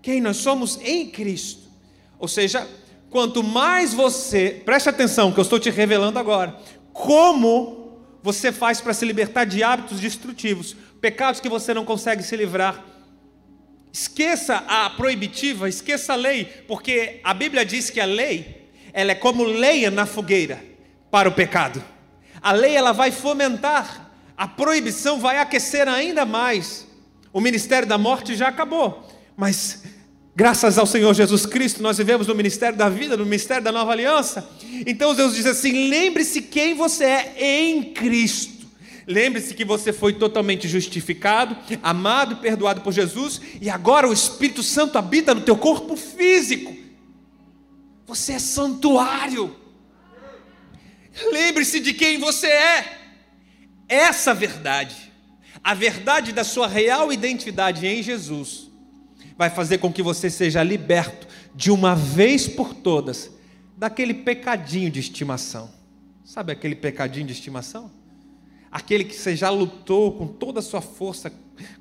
Quem 0.03 0.21
nós 0.21 0.38
somos 0.38 0.79
em 0.83 1.10
Cristo. 1.10 1.62
Ou 2.19 2.27
seja, 2.27 2.67
quanto 3.10 3.41
mais 3.41 3.91
você, 3.91 4.62
preste 4.63 4.88
atenção 4.88 5.31
que 5.31 5.39
eu 5.39 5.43
estou 5.43 5.60
te 5.60 5.71
revelando 5.71 6.19
agora, 6.19 6.55
como 6.93 7.81
você 8.24 8.51
faz 8.51 8.80
para 8.80 8.94
se 8.94 9.06
libertar 9.06 9.46
de 9.46 9.63
hábitos 9.63 10.00
destrutivos, 10.00 10.75
pecados 11.00 11.40
que 11.40 11.50
você 11.50 11.74
não 11.74 11.86
consegue 11.86 12.24
se 12.24 12.36
livrar. 12.36 12.84
Esqueça 13.92 14.63
a 14.68 14.90
proibitiva, 14.92 15.68
esqueça 15.68 16.13
a 16.13 16.16
lei, 16.16 16.46
porque 16.68 17.20
a 17.24 17.34
Bíblia 17.34 17.66
diz 17.66 17.90
que 17.90 18.00
a 18.00 18.06
lei 18.06 18.70
ela 18.94 19.12
é 19.12 19.16
como 19.16 19.44
lenha 19.44 19.90
na 19.90 20.06
fogueira 20.06 20.63
para 21.10 21.28
o 21.28 21.32
pecado. 21.32 21.84
A 22.42 22.51
lei 22.51 22.75
ela 22.75 22.92
vai 22.92 23.12
fomentar, 23.12 24.12
a 24.36 24.48
proibição 24.48 25.20
vai 25.20 25.38
aquecer 25.38 25.88
ainda 25.88 26.25
mais. 26.25 26.88
O 27.34 27.40
ministério 27.40 27.88
da 27.88 27.98
morte 27.98 28.36
já 28.36 28.48
acabou, 28.48 29.08
mas 29.36 29.84
graças 30.36 30.78
ao 30.78 30.86
Senhor 30.86 31.14
Jesus 31.14 31.46
Cristo 31.46 31.82
nós 31.82 31.98
vivemos 31.98 32.28
no 32.28 32.36
ministério 32.36 32.78
da 32.78 32.90
vida, 32.90 33.18
no 33.18 33.26
ministério 33.26 33.64
da 33.64 33.72
nova 33.72 33.92
aliança. 33.92 34.50
Então 34.86 35.14
Deus 35.14 35.36
diz 35.36 35.46
assim: 35.46 35.90
lembre-se 35.90 36.42
quem 36.42 36.74
você 36.74 37.04
é 37.06 37.36
em 37.38 37.94
Cristo. 37.94 38.62
Lembre-se 39.08 39.54
que 39.54 39.66
você 39.66 39.92
foi 39.92 40.14
totalmente 40.14 40.68
justificado, 40.68 41.58
amado 41.82 42.34
e 42.34 42.36
perdoado 42.38 42.82
por 42.82 42.94
Jesus, 42.94 43.42
e 43.60 43.70
agora 43.70 44.08
o 44.08 44.14
Espírito 44.14 44.64
Santo 44.64 44.98
habita 44.98 45.34
no 45.34 45.42
teu 45.42 45.58
corpo 45.58 45.96
físico. 45.96 46.76
Você 48.06 48.34
é 48.34 48.40
santuário. 48.40 49.56
Lembre-se 51.32 51.80
de 51.80 51.94
quem 51.94 52.20
você 52.20 52.48
é. 52.48 53.00
Essa 53.88 54.34
verdade, 54.34 55.12
a 55.62 55.74
verdade 55.74 56.32
da 56.32 56.46
sua 56.46 56.68
real 56.68 57.12
identidade 57.12 57.86
em 57.86 58.02
Jesus, 58.02 58.71
vai 59.38 59.50
fazer 59.50 59.78
com 59.78 59.92
que 59.92 60.04
você 60.04 60.30
seja 60.30 60.64
liberto 60.64 61.28
de 61.56 61.72
uma 61.72 61.96
vez 61.96 62.48
por 62.48 62.74
todas 62.74 63.32
daquele 63.78 64.14
pecadinho 64.14 64.92
de 64.92 65.00
estimação. 65.00 65.70
Sabe 66.24 66.52
aquele 66.52 66.76
pecadinho 66.76 67.26
de 67.26 67.34
estimação? 67.34 67.92
Aquele 68.72 69.04
que 69.04 69.16
você 69.16 69.36
já 69.36 69.50
lutou 69.50 70.14
com 70.14 70.28
toda 70.28 70.60
a 70.60 70.64
sua 70.64 70.82
força, 70.82 71.32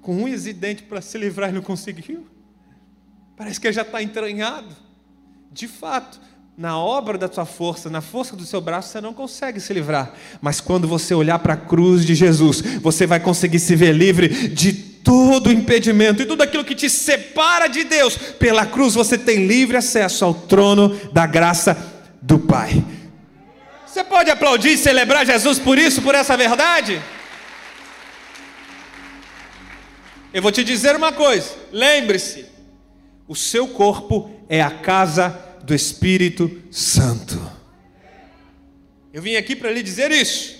com 0.00 0.24
unhas 0.24 0.46
e 0.46 0.52
dentes 0.52 0.84
para 0.86 1.00
se 1.00 1.16
livrar 1.18 1.50
e 1.50 1.52
não 1.52 1.62
conseguiu. 1.62 2.26
Parece 3.36 3.60
que 3.60 3.70
já 3.72 3.82
está 3.82 4.02
entranhado. 4.02 4.74
De 5.52 5.68
fato, 5.68 6.20
na 6.56 6.78
obra 6.78 7.16
da 7.16 7.28
tua 7.28 7.46
força, 7.46 7.88
na 7.88 8.00
força 8.00 8.36
do 8.36 8.44
seu 8.44 8.60
braço, 8.60 8.90
você 8.90 9.00
não 9.00 9.14
consegue 9.14 9.60
se 9.60 9.72
livrar. 9.72 10.12
Mas 10.40 10.60
quando 10.60 10.86
você 10.88 11.14
olhar 11.14 11.38
para 11.38 11.54
a 11.54 11.56
cruz 11.56 12.04
de 12.04 12.14
Jesus, 12.14 12.60
você 12.82 13.06
vai 13.06 13.20
conseguir 13.20 13.58
se 13.58 13.74
ver 13.74 13.94
livre 13.94 14.48
de 14.48 14.89
todo 15.04 15.52
impedimento 15.52 16.22
e 16.22 16.26
tudo 16.26 16.42
aquilo 16.42 16.64
que 16.64 16.74
te 16.74 16.88
separa 16.88 17.66
de 17.68 17.84
Deus. 17.84 18.16
Pela 18.16 18.66
cruz 18.66 18.94
você 18.94 19.16
tem 19.16 19.46
livre 19.46 19.76
acesso 19.76 20.24
ao 20.24 20.34
trono 20.34 20.88
da 21.12 21.26
graça 21.26 21.76
do 22.20 22.38
Pai. 22.38 22.84
Você 23.86 24.04
pode 24.04 24.30
aplaudir 24.30 24.74
e 24.74 24.78
celebrar 24.78 25.26
Jesus 25.26 25.58
por 25.58 25.78
isso, 25.78 26.00
por 26.02 26.14
essa 26.14 26.36
verdade? 26.36 27.02
Eu 30.32 30.40
vou 30.42 30.52
te 30.52 30.62
dizer 30.62 30.94
uma 30.94 31.12
coisa: 31.12 31.50
lembre-se, 31.72 32.46
o 33.26 33.34
seu 33.34 33.66
corpo 33.68 34.30
é 34.48 34.62
a 34.62 34.70
casa 34.70 35.36
do 35.62 35.74
Espírito 35.74 36.50
Santo. 36.70 37.40
Eu 39.12 39.22
vim 39.22 39.34
aqui 39.34 39.56
para 39.56 39.72
lhe 39.72 39.82
dizer 39.82 40.12
isso. 40.12 40.59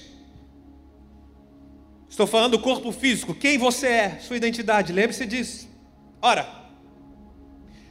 Estou 2.21 2.29
falando 2.29 2.51
do 2.51 2.59
corpo 2.59 2.93
físico, 2.93 3.35
quem 3.35 3.57
você 3.57 3.87
é, 3.87 4.19
sua 4.21 4.37
identidade, 4.37 4.93
lembre-se 4.93 5.25
disso. 5.25 5.67
Ora, 6.21 6.47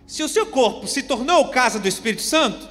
se 0.05 0.21
o 0.21 0.29
seu 0.29 0.45
corpo 0.45 0.85
se 0.85 1.01
tornou 1.01 1.47
casa 1.47 1.79
do 1.79 1.87
Espírito 1.87 2.21
Santo, 2.21 2.69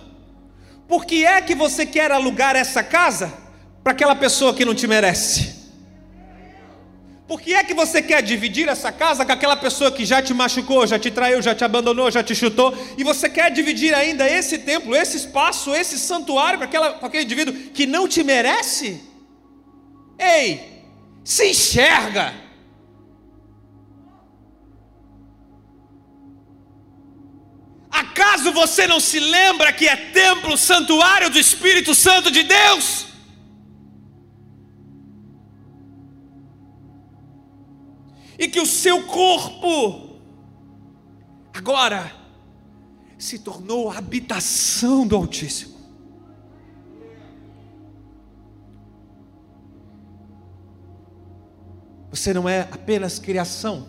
por 0.87 1.05
que 1.05 1.27
é 1.27 1.43
que 1.43 1.57
você 1.57 1.85
quer 1.85 2.13
alugar 2.13 2.55
essa 2.55 2.81
casa 2.85 3.35
para 3.83 3.91
aquela 3.91 4.15
pessoa 4.15 4.55
que 4.55 4.65
não 4.65 4.73
te 4.73 4.87
merece? 4.87 5.53
Por 7.27 7.41
que 7.41 7.53
é 7.53 7.65
que 7.65 7.75
você 7.75 8.01
quer 8.01 8.23
dividir 8.23 8.69
essa 8.69 8.93
casa 8.93 9.27
com 9.27 9.33
aquela 9.33 9.57
pessoa 9.57 9.91
que 9.91 10.05
já 10.05 10.23
te 10.23 10.33
machucou, 10.33 10.87
já 10.87 10.97
te 10.97 11.11
traiu, 11.11 11.43
já 11.43 11.57
te 11.57 11.65
abandonou, 11.65 12.09
já 12.09 12.23
te 12.23 12.37
chutou, 12.37 12.73
e 12.97 13.03
você 13.03 13.29
quer 13.29 13.51
dividir 13.51 13.93
ainda 13.93 14.31
esse 14.31 14.59
templo, 14.59 14.95
esse 14.95 15.17
espaço, 15.17 15.75
esse 15.75 15.99
santuário 15.99 16.61
com, 16.61 16.65
aquela, 16.67 16.93
com 16.93 17.07
aquele 17.07 17.25
indivíduo 17.25 17.53
que 17.75 17.85
não 17.85 18.07
te 18.07 18.23
merece? 18.23 19.03
Ei, 20.17 20.78
se 21.29 21.51
enxerga! 21.51 22.33
Acaso 27.91 28.51
você 28.53 28.87
não 28.87 28.99
se 28.99 29.21
lembra 29.21 29.73
que 29.73 29.87
é 29.87 29.95
templo, 29.95 30.57
santuário 30.57 31.29
do 31.29 31.39
Espírito 31.39 31.95
Santo 31.95 32.31
de 32.31 32.43
Deus? 32.43 33.07
e 38.39 38.47
que 38.47 38.61
o 38.61 38.67
seu 38.67 39.05
corpo 39.05 40.21
agora 41.53 42.15
se 43.19 43.41
tornou 43.41 43.91
a 43.91 43.99
habitação 43.99 45.05
do 45.05 45.17
Altíssimo. 45.17 45.78
Você 52.19 52.35
não 52.35 52.49
é 52.49 52.63
apenas 52.63 53.19
criação, 53.19 53.89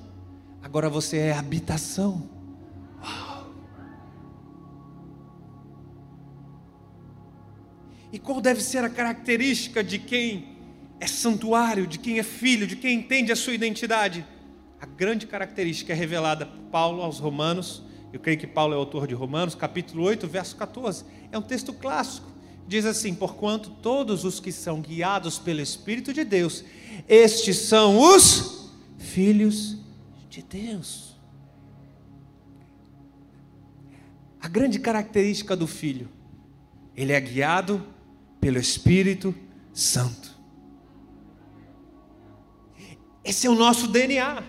agora 0.61 0.87
você 0.87 1.17
é 1.17 1.33
habitação. 1.33 2.29
Uau. 3.01 3.51
E 8.13 8.19
qual 8.19 8.39
deve 8.39 8.61
ser 8.61 8.83
a 8.83 8.89
característica 8.89 9.83
de 9.83 9.97
quem 9.97 10.57
é 10.99 11.07
santuário, 11.07 11.87
de 11.87 11.97
quem 11.97 12.19
é 12.19 12.23
filho, 12.23 12.67
de 12.67 12.75
quem 12.75 12.99
entende 12.99 13.31
a 13.31 13.35
sua 13.35 13.53
identidade? 13.53 14.25
a 14.81 14.85
grande 14.85 15.27
característica 15.27 15.91
é 15.91 15.95
revelada 15.95 16.45
por 16.45 16.59
Paulo 16.71 17.01
aos 17.01 17.19
Romanos. 17.19 17.83
Eu 18.13 18.19
creio 18.19 18.39
que 18.39 18.47
Paulo 18.47 18.73
é 18.73 18.77
autor 18.77 19.05
de 19.07 19.13
Romanos, 19.13 19.53
capítulo 19.53 20.03
8, 20.03 20.25
verso 20.25 20.55
14. 20.55 21.03
É 21.31 21.37
um 21.37 21.41
texto 21.41 21.73
clássico. 21.73 22.28
Diz 22.69 22.85
assim: 22.85 23.15
Porquanto 23.15 23.71
todos 23.81 24.23
os 24.23 24.39
que 24.39 24.51
são 24.51 24.79
guiados 24.79 25.39
pelo 25.39 25.59
Espírito 25.59 26.13
de 26.13 26.23
Deus, 26.23 26.63
estes 27.07 27.57
são 27.57 27.99
os 27.99 28.69
filhos 28.99 29.75
de 30.29 30.43
Deus. 30.43 31.15
A 34.39 34.47
grande 34.47 34.77
característica 34.77 35.55
do 35.55 35.65
filho, 35.65 36.07
ele 36.95 37.11
é 37.11 37.19
guiado 37.19 37.83
pelo 38.39 38.59
Espírito 38.59 39.33
Santo. 39.73 40.37
Esse 43.23 43.47
é 43.47 43.49
o 43.49 43.55
nosso 43.55 43.87
DNA. 43.87 44.43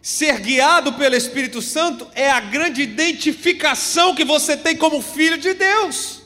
Ser 0.00 0.38
guiado 0.38 0.92
pelo 0.92 1.16
Espírito 1.16 1.60
Santo 1.60 2.06
é 2.14 2.30
a 2.30 2.38
grande 2.38 2.82
identificação 2.82 4.14
que 4.14 4.24
você 4.24 4.56
tem 4.56 4.76
como 4.76 5.02
filho 5.02 5.36
de 5.36 5.52
Deus. 5.52 6.19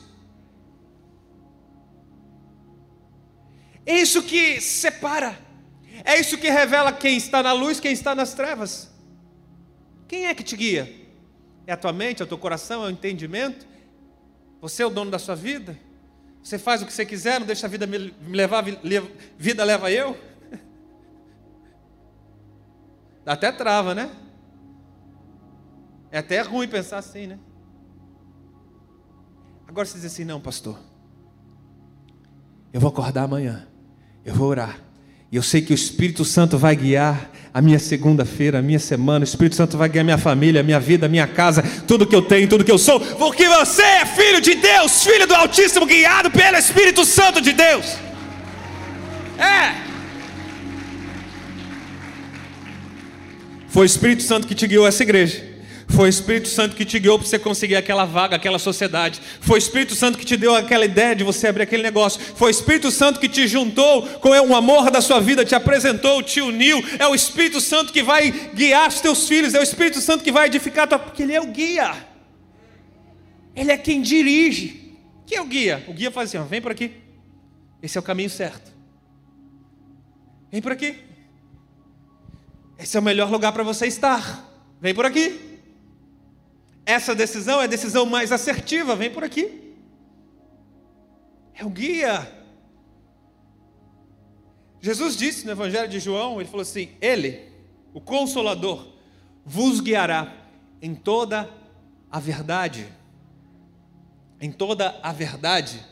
É 3.85 3.95
isso 3.97 4.23
que 4.23 4.59
separa, 4.59 5.37
é 6.03 6.19
isso 6.19 6.37
que 6.37 6.49
revela 6.49 6.91
quem 6.91 7.17
está 7.17 7.43
na 7.43 7.53
luz, 7.53 7.79
quem 7.79 7.91
está 7.91 8.15
nas 8.15 8.33
trevas. 8.33 8.91
Quem 10.07 10.27
é 10.27 10.33
que 10.33 10.43
te 10.43 10.55
guia? 10.55 10.91
É 11.67 11.73
a 11.73 11.77
tua 11.77 11.93
mente, 11.93 12.21
é 12.21 12.25
o 12.25 12.27
teu 12.27 12.37
coração, 12.37 12.83
é 12.83 12.87
o 12.87 12.91
entendimento? 12.91 13.67
Você 14.61 14.83
é 14.83 14.85
o 14.85 14.89
dono 14.89 15.11
da 15.11 15.19
sua 15.19 15.35
vida? 15.35 15.77
Você 16.41 16.57
faz 16.59 16.81
o 16.81 16.85
que 16.85 16.93
você 16.93 17.05
quiser, 17.05 17.39
não 17.39 17.47
deixa 17.47 17.65
a 17.65 17.69
vida 17.69 17.87
me 17.87 18.13
levar, 18.29 18.63
vida 19.37 19.63
leva 19.63 19.91
eu? 19.91 20.17
Dá 23.23 23.33
até 23.33 23.51
trava, 23.51 23.95
né? 23.95 24.11
É 26.11 26.19
até 26.19 26.41
ruim 26.41 26.67
pensar 26.67 26.99
assim, 26.99 27.25
né? 27.25 27.39
Agora 29.67 29.85
você 29.85 29.95
diz 29.95 30.05
assim: 30.05 30.23
não, 30.23 30.39
pastor. 30.39 30.79
Eu 32.71 32.79
vou 32.79 32.89
acordar 32.89 33.23
amanhã. 33.23 33.67
Eu 34.25 34.33
vou 34.33 34.49
orar. 34.49 34.79
E 35.31 35.35
eu 35.35 35.43
sei 35.43 35.61
que 35.61 35.71
o 35.71 35.75
Espírito 35.75 36.25
Santo 36.25 36.57
vai 36.57 36.75
guiar 36.75 37.29
a 37.53 37.61
minha 37.61 37.79
segunda-feira, 37.79 38.59
a 38.59 38.61
minha 38.61 38.79
semana. 38.79 39.23
O 39.23 39.27
Espírito 39.27 39.55
Santo 39.55 39.77
vai 39.77 39.87
guiar 39.87 40.03
minha 40.03 40.17
família, 40.17 40.63
minha 40.63 40.79
vida, 40.79 41.07
minha 41.07 41.27
casa, 41.27 41.63
tudo 41.87 42.05
que 42.05 42.15
eu 42.15 42.21
tenho, 42.21 42.47
tudo 42.47 42.63
que 42.63 42.71
eu 42.71 42.77
sou. 42.77 42.99
Porque 42.99 43.47
você 43.47 43.81
é 43.81 44.05
filho 44.05 44.41
de 44.41 44.55
Deus, 44.55 45.03
filho 45.03 45.27
do 45.27 45.35
Altíssimo, 45.35 45.85
guiado 45.85 46.31
pelo 46.31 46.57
Espírito 46.57 47.05
Santo 47.05 47.39
de 47.39 47.53
Deus. 47.53 47.97
É. 49.37 49.85
Foi 53.67 53.83
o 53.83 53.85
Espírito 53.85 54.23
Santo 54.23 54.47
que 54.47 54.55
te 54.55 54.67
guiou 54.67 54.87
essa 54.87 55.03
igreja. 55.03 55.54
Foi 55.87 56.07
o 56.07 56.09
Espírito 56.09 56.47
Santo 56.47 56.75
que 56.75 56.83
te 56.83 56.99
guiou 56.99 57.17
para 57.19 57.27
você 57.27 57.37
conseguir 57.37 57.75
aquela 57.75 58.05
vaga, 58.05 58.35
aquela 58.35 58.57
sociedade. 58.57 59.21
Foi 59.39 59.57
o 59.57 59.59
Espírito 59.59 59.95
Santo 59.95 60.17
que 60.17 60.25
te 60.25 60.35
deu 60.35 60.55
aquela 60.55 60.83
ideia 60.83 61.15
de 61.15 61.23
você 61.23 61.47
abrir 61.47 61.63
aquele 61.63 61.83
negócio. 61.83 62.19
Foi 62.19 62.49
o 62.49 62.51
Espírito 62.51 62.89
Santo 62.91 63.19
que 63.19 63.29
te 63.29 63.47
juntou 63.47 64.01
com 64.19 64.29
o 64.29 64.55
amor 64.55 64.89
da 64.89 64.99
sua 64.99 65.19
vida, 65.19 65.45
te 65.45 65.53
apresentou, 65.53 66.23
te 66.23 66.41
uniu. 66.41 66.83
É 66.99 67.07
o 67.07 67.13
Espírito 67.13 67.61
Santo 67.61 67.93
que 67.93 68.01
vai 68.01 68.31
guiar 68.53 68.89
os 68.89 68.99
teus 68.99 69.27
filhos. 69.27 69.53
É 69.53 69.59
o 69.59 69.63
Espírito 69.63 70.01
Santo 70.01 70.23
que 70.23 70.31
vai 70.31 70.47
edificar 70.47 70.87
tua... 70.87 70.97
porque 70.97 71.23
Ele 71.23 71.33
é 71.33 71.41
o 71.41 71.47
guia. 71.47 71.93
Ele 73.55 73.71
é 73.71 73.77
quem 73.77 74.01
dirige. 74.01 74.97
Quem 75.25 75.37
é 75.37 75.41
o 75.41 75.45
guia? 75.45 75.83
O 75.87 75.93
guia 75.93 76.11
faz 76.11 76.29
assim: 76.29 76.37
ó, 76.37 76.43
vem 76.43 76.61
por 76.61 76.71
aqui. 76.71 76.91
Esse 77.81 77.97
é 77.97 78.01
o 78.01 78.03
caminho 78.03 78.29
certo. 78.29 78.73
Vem 80.51 80.61
por 80.61 80.71
aqui. 80.71 80.97
Esse 82.77 82.97
é 82.97 82.99
o 82.99 83.03
melhor 83.03 83.29
lugar 83.29 83.51
para 83.53 83.63
você 83.63 83.85
estar. 83.85 84.51
Vem 84.81 84.93
por 84.93 85.05
aqui. 85.05 85.44
Essa 86.85 87.15
decisão 87.15 87.59
é 87.59 87.63
a 87.63 87.67
decisão 87.67 88.05
mais 88.05 88.31
assertiva, 88.31 88.95
vem 88.95 89.09
por 89.09 89.23
aqui. 89.23 89.73
É 91.55 91.65
o 91.65 91.69
guia. 91.69 92.31
Jesus 94.79 95.17
disse 95.17 95.45
no 95.45 95.51
Evangelho 95.51 95.89
de 95.89 95.99
João, 95.99 96.39
ele 96.39 96.49
falou 96.49 96.61
assim: 96.61 96.91
Ele, 97.01 97.41
o 97.91 97.99
Consolador, 97.99 98.87
vos 99.43 99.79
guiará 99.79 100.31
em 100.79 100.93
toda 100.93 101.49
a 102.11 102.19
verdade. 102.19 102.87
Em 104.39 104.51
toda 104.51 104.99
a 105.01 105.11
verdade. 105.11 105.83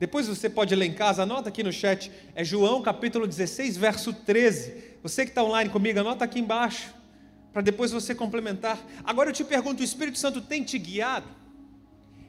Depois 0.00 0.26
você 0.26 0.50
pode 0.50 0.74
ler 0.74 0.86
em 0.86 0.94
casa, 0.94 1.22
anota 1.22 1.50
aqui 1.50 1.62
no 1.62 1.72
chat, 1.72 2.10
é 2.34 2.42
João 2.42 2.82
capítulo 2.82 3.28
16, 3.28 3.76
verso 3.76 4.12
13. 4.12 4.96
Você 5.04 5.24
que 5.24 5.30
está 5.30 5.44
online 5.44 5.70
comigo, 5.70 6.00
anota 6.00 6.24
aqui 6.24 6.40
embaixo 6.40 6.92
para 7.54 7.62
depois 7.62 7.92
você 7.92 8.16
complementar. 8.16 8.84
Agora 9.04 9.30
eu 9.30 9.32
te 9.32 9.44
pergunto: 9.44 9.80
o 9.80 9.84
Espírito 9.84 10.18
Santo 10.18 10.40
tem 10.40 10.64
te 10.64 10.76
guiado? 10.76 11.28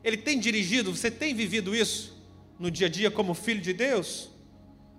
Ele 0.03 0.17
tem 0.17 0.39
dirigido? 0.39 0.95
Você 0.95 1.09
tem 1.09 1.33
vivido 1.33 1.75
isso 1.75 2.15
no 2.59 2.69
dia 2.69 2.85
a 2.85 2.89
dia 2.89 3.09
como 3.09 3.33
filho 3.33 3.59
de 3.59 3.73
Deus? 3.73 4.29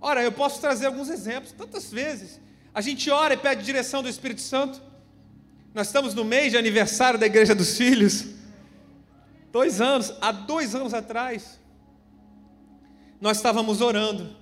Ora, 0.00 0.24
eu 0.24 0.32
posso 0.32 0.60
trazer 0.60 0.86
alguns 0.86 1.08
exemplos, 1.08 1.52
tantas 1.52 1.92
vezes. 1.92 2.40
A 2.74 2.80
gente 2.80 3.08
ora 3.08 3.34
e 3.34 3.36
pede 3.36 3.64
direção 3.64 4.02
do 4.02 4.08
Espírito 4.08 4.40
Santo. 4.40 4.82
Nós 5.72 5.86
estamos 5.86 6.12
no 6.12 6.24
mês 6.24 6.50
de 6.50 6.58
aniversário 6.58 7.20
da 7.20 7.26
Igreja 7.26 7.54
dos 7.54 7.76
Filhos. 7.76 8.26
Dois 9.52 9.80
anos, 9.80 10.12
há 10.20 10.32
dois 10.32 10.74
anos 10.74 10.92
atrás, 10.92 11.60
nós 13.20 13.36
estávamos 13.36 13.80
orando, 13.80 14.36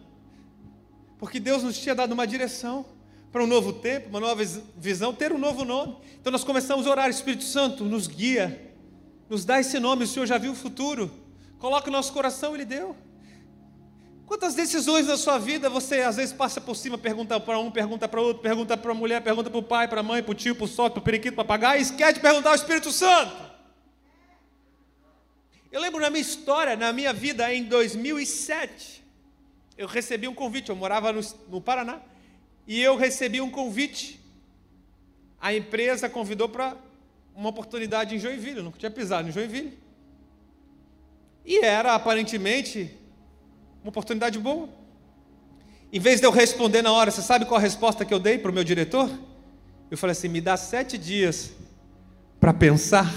porque 1.18 1.38
Deus 1.38 1.62
nos 1.62 1.78
tinha 1.78 1.94
dado 1.94 2.12
uma 2.12 2.26
direção 2.26 2.86
para 3.34 3.42
um 3.42 3.48
novo 3.48 3.72
tempo, 3.72 4.10
uma 4.10 4.20
nova 4.20 4.44
visão, 4.76 5.12
ter 5.12 5.32
um 5.32 5.38
novo 5.38 5.64
nome. 5.64 5.96
Então 6.20 6.30
nós 6.30 6.44
começamos 6.44 6.86
a 6.86 6.90
orar, 6.90 7.10
Espírito 7.10 7.42
Santo, 7.42 7.84
nos 7.84 8.06
guia, 8.06 8.72
nos 9.28 9.44
dá 9.44 9.58
esse 9.58 9.80
nome, 9.80 10.04
o 10.04 10.06
Senhor 10.06 10.24
já 10.24 10.38
viu 10.38 10.52
o 10.52 10.54
futuro, 10.54 11.10
coloca 11.58 11.88
o 11.88 11.92
nosso 11.92 12.12
coração, 12.12 12.54
Ele 12.54 12.64
deu. 12.64 12.96
Quantas 14.24 14.54
decisões 14.54 15.08
na 15.08 15.16
sua 15.16 15.36
vida 15.36 15.68
você 15.68 16.02
às 16.02 16.14
vezes 16.14 16.32
passa 16.32 16.60
por 16.60 16.76
cima, 16.76 16.96
pergunta 16.96 17.40
para 17.40 17.58
um, 17.58 17.72
pergunta 17.72 18.06
para 18.06 18.20
outro, 18.20 18.40
pergunta 18.40 18.76
para 18.76 18.92
a 18.92 18.94
mulher, 18.94 19.20
pergunta 19.20 19.50
para 19.50 19.58
o 19.58 19.64
pai, 19.64 19.88
para 19.88 19.98
a 19.98 20.04
mãe, 20.04 20.22
para 20.22 20.30
o 20.30 20.34
tio, 20.34 20.54
para 20.54 20.66
o 20.66 20.68
sócio, 20.68 20.92
para 20.92 21.00
o 21.00 21.02
periquito, 21.02 21.34
para 21.34 21.72
o 21.72 21.76
e 21.76 21.80
esquece 21.80 22.12
de 22.12 22.20
perguntar 22.20 22.50
ao 22.50 22.54
Espírito 22.54 22.92
Santo. 22.92 23.34
Eu 25.72 25.80
lembro 25.80 26.00
na 26.00 26.08
minha 26.08 26.22
história, 26.22 26.76
na 26.76 26.92
minha 26.92 27.12
vida, 27.12 27.52
em 27.52 27.64
2007, 27.64 29.02
eu 29.76 29.88
recebi 29.88 30.28
um 30.28 30.34
convite, 30.36 30.68
eu 30.68 30.76
morava 30.76 31.12
no, 31.12 31.20
no 31.48 31.60
Paraná, 31.60 32.00
e 32.66 32.80
eu 32.80 32.96
recebi 32.96 33.40
um 33.40 33.50
convite. 33.50 34.20
A 35.40 35.54
empresa 35.54 36.08
convidou 36.08 36.48
para 36.48 36.76
uma 37.34 37.50
oportunidade 37.50 38.14
em 38.14 38.18
Joinville, 38.18 38.58
eu 38.58 38.64
nunca 38.64 38.78
tinha 38.78 38.90
pisado 38.90 39.28
em 39.28 39.32
Joinville. 39.32 39.78
E 41.44 41.58
era 41.62 41.94
aparentemente 41.94 42.90
uma 43.82 43.90
oportunidade 43.90 44.38
boa. 44.38 44.68
Em 45.92 46.00
vez 46.00 46.20
de 46.20 46.26
eu 46.26 46.30
responder 46.30 46.80
na 46.80 46.90
hora, 46.90 47.10
você 47.10 47.20
sabe 47.20 47.44
qual 47.44 47.58
a 47.58 47.62
resposta 47.62 48.04
que 48.04 48.14
eu 48.14 48.18
dei 48.18 48.38
para 48.38 48.50
o 48.50 48.54
meu 48.54 48.64
diretor? 48.64 49.10
Eu 49.90 49.98
falei 49.98 50.12
assim: 50.12 50.28
me 50.28 50.40
dá 50.40 50.56
sete 50.56 50.96
dias 50.96 51.52
para 52.40 52.54
pensar. 52.54 53.12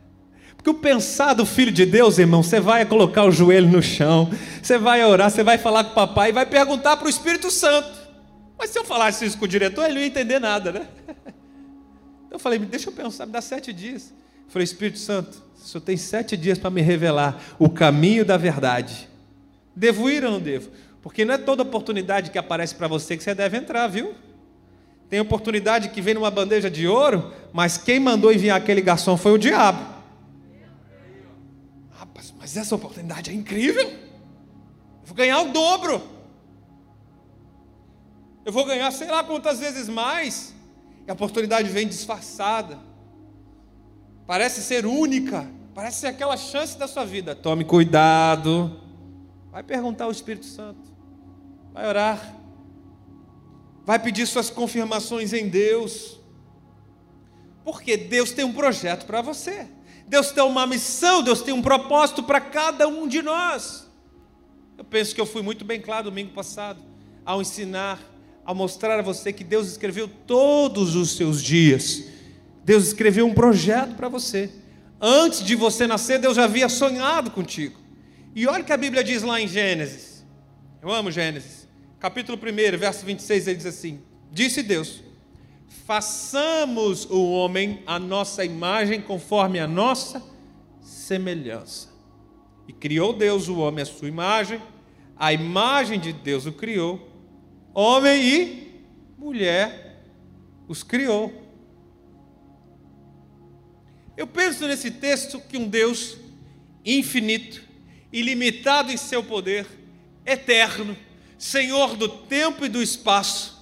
Porque 0.56 0.70
o 0.70 0.74
pensar 0.74 1.34
do 1.34 1.44
filho 1.44 1.70
de 1.70 1.84
Deus, 1.84 2.18
irmão, 2.18 2.42
você 2.42 2.58
vai 2.58 2.86
colocar 2.86 3.24
o 3.24 3.30
joelho 3.30 3.68
no 3.68 3.82
chão, 3.82 4.30
você 4.60 4.78
vai 4.78 5.04
orar, 5.04 5.30
você 5.30 5.44
vai 5.44 5.58
falar 5.58 5.84
com 5.84 5.90
o 5.90 5.94
papai 5.94 6.30
e 6.30 6.32
vai 6.32 6.46
perguntar 6.46 6.96
para 6.96 7.06
o 7.06 7.10
Espírito 7.10 7.50
Santo. 7.50 8.05
Mas 8.58 8.70
se 8.70 8.78
eu 8.78 8.84
falasse 8.84 9.24
isso 9.24 9.38
com 9.38 9.44
o 9.44 9.48
diretor, 9.48 9.84
ele 9.84 9.94
não 9.94 10.00
ia 10.00 10.06
entender 10.06 10.38
nada, 10.38 10.72
né? 10.72 10.88
Eu 12.28 12.38
falei, 12.38 12.58
deixa 12.58 12.90
eu 12.90 12.92
pensar, 12.92 13.24
me 13.24 13.32
dá 13.32 13.40
sete 13.40 13.72
dias. 13.72 14.12
Eu 14.44 14.50
falei, 14.50 14.64
Espírito 14.64 14.98
Santo, 14.98 15.42
o 15.56 15.58
senhor 15.58 15.80
tem 15.80 15.96
sete 15.96 16.36
dias 16.36 16.58
para 16.58 16.68
me 16.68 16.82
revelar 16.82 17.40
o 17.58 17.70
caminho 17.70 18.26
da 18.26 18.36
verdade. 18.36 19.08
Devo 19.74 20.10
ir 20.10 20.22
ou 20.22 20.32
não 20.32 20.40
devo? 20.40 20.70
Porque 21.00 21.24
não 21.24 21.32
é 21.32 21.38
toda 21.38 21.62
oportunidade 21.62 22.30
que 22.30 22.36
aparece 22.36 22.74
para 22.74 22.88
você 22.88 23.16
que 23.16 23.22
você 23.22 23.34
deve 23.34 23.56
entrar, 23.56 23.86
viu? 23.86 24.14
Tem 25.08 25.20
oportunidade 25.20 25.88
que 25.90 26.02
vem 26.02 26.14
numa 26.14 26.30
bandeja 26.30 26.68
de 26.68 26.86
ouro, 26.86 27.32
mas 27.52 27.78
quem 27.78 28.00
mandou 28.00 28.32
enviar 28.32 28.58
aquele 28.58 28.82
garçom 28.82 29.16
foi 29.16 29.32
o 29.32 29.38
diabo. 29.38 29.94
Rapaz, 31.92 32.34
mas 32.38 32.56
essa 32.56 32.74
oportunidade 32.74 33.30
é 33.30 33.32
incrível. 33.32 33.88
Eu 33.88 35.06
vou 35.06 35.16
ganhar 35.16 35.40
o 35.40 35.52
dobro 35.52 36.02
eu 38.46 38.52
vou 38.52 38.64
ganhar 38.64 38.92
sei 38.92 39.08
lá 39.08 39.24
quantas 39.24 39.58
vezes 39.58 39.88
mais. 39.88 40.54
E 41.04 41.10
a 41.10 41.14
oportunidade 41.14 41.68
vem 41.68 41.88
disfarçada. 41.88 42.78
Parece 44.24 44.62
ser 44.62 44.86
única, 44.86 45.50
parece 45.74 46.02
ser 46.02 46.06
aquela 46.06 46.36
chance 46.36 46.78
da 46.78 46.86
sua 46.86 47.04
vida. 47.04 47.34
Tome 47.34 47.64
cuidado. 47.64 48.80
Vai 49.50 49.64
perguntar 49.64 50.04
ao 50.04 50.12
Espírito 50.12 50.46
Santo. 50.46 50.94
Vai 51.72 51.88
orar. 51.88 52.36
Vai 53.84 53.98
pedir 53.98 54.24
suas 54.28 54.48
confirmações 54.48 55.32
em 55.32 55.48
Deus. 55.48 56.20
Porque 57.64 57.96
Deus 57.96 58.30
tem 58.30 58.44
um 58.44 58.52
projeto 58.52 59.06
para 59.06 59.20
você. 59.22 59.66
Deus 60.06 60.30
tem 60.30 60.44
uma 60.44 60.68
missão, 60.68 61.20
Deus 61.20 61.42
tem 61.42 61.52
um 61.52 61.62
propósito 61.62 62.22
para 62.22 62.40
cada 62.40 62.86
um 62.86 63.08
de 63.08 63.22
nós. 63.22 63.90
Eu 64.78 64.84
penso 64.84 65.12
que 65.12 65.20
eu 65.20 65.26
fui 65.26 65.42
muito 65.42 65.64
bem 65.64 65.80
claro 65.80 66.04
domingo 66.04 66.32
passado 66.32 66.80
ao 67.24 67.42
ensinar 67.42 67.98
a 68.46 68.54
mostrar 68.54 68.98
a 68.98 69.02
você 69.02 69.32
que 69.32 69.42
Deus 69.42 69.66
escreveu 69.66 70.08
todos 70.08 70.94
os 70.94 71.16
seus 71.16 71.42
dias. 71.42 72.04
Deus 72.64 72.86
escreveu 72.86 73.26
um 73.26 73.34
projeto 73.34 73.96
para 73.96 74.08
você. 74.08 74.48
Antes 75.00 75.44
de 75.44 75.56
você 75.56 75.86
nascer, 75.86 76.20
Deus 76.20 76.36
já 76.36 76.44
havia 76.44 76.68
sonhado 76.68 77.32
contigo. 77.32 77.78
E 78.34 78.46
olha 78.46 78.62
o 78.62 78.64
que 78.64 78.72
a 78.72 78.76
Bíblia 78.76 79.02
diz 79.02 79.22
lá 79.22 79.40
em 79.40 79.48
Gênesis. 79.48 80.24
Eu 80.80 80.92
amo 80.92 81.10
Gênesis. 81.10 81.66
Capítulo 81.98 82.38
1, 82.38 82.78
verso 82.78 83.04
26, 83.04 83.48
ele 83.48 83.56
diz 83.56 83.66
assim: 83.66 84.00
Disse 84.30 84.62
Deus: 84.62 85.02
Façamos 85.84 87.04
o 87.06 87.32
homem 87.32 87.82
a 87.86 87.98
nossa 87.98 88.44
imagem 88.44 89.00
conforme 89.00 89.58
a 89.58 89.66
nossa 89.66 90.22
semelhança. 90.80 91.88
E 92.68 92.72
criou 92.72 93.12
Deus 93.12 93.48
o 93.48 93.58
homem 93.58 93.82
à 93.82 93.86
sua 93.86 94.08
imagem, 94.08 94.60
a 95.16 95.32
imagem 95.32 95.98
de 95.98 96.12
Deus 96.12 96.46
o 96.46 96.52
criou 96.52 97.05
homem 97.78 98.22
e 98.22 98.84
mulher 99.18 100.00
os 100.66 100.82
criou. 100.82 101.30
Eu 104.16 104.26
penso 104.26 104.66
nesse 104.66 104.90
texto 104.90 105.38
que 105.38 105.58
um 105.58 105.68
Deus 105.68 106.16
infinito, 106.82 107.62
ilimitado 108.10 108.90
em 108.90 108.96
seu 108.96 109.22
poder, 109.22 109.66
eterno, 110.24 110.96
Senhor 111.36 111.96
do 111.96 112.08
tempo 112.08 112.64
e 112.64 112.68
do 112.70 112.82
espaço, 112.82 113.54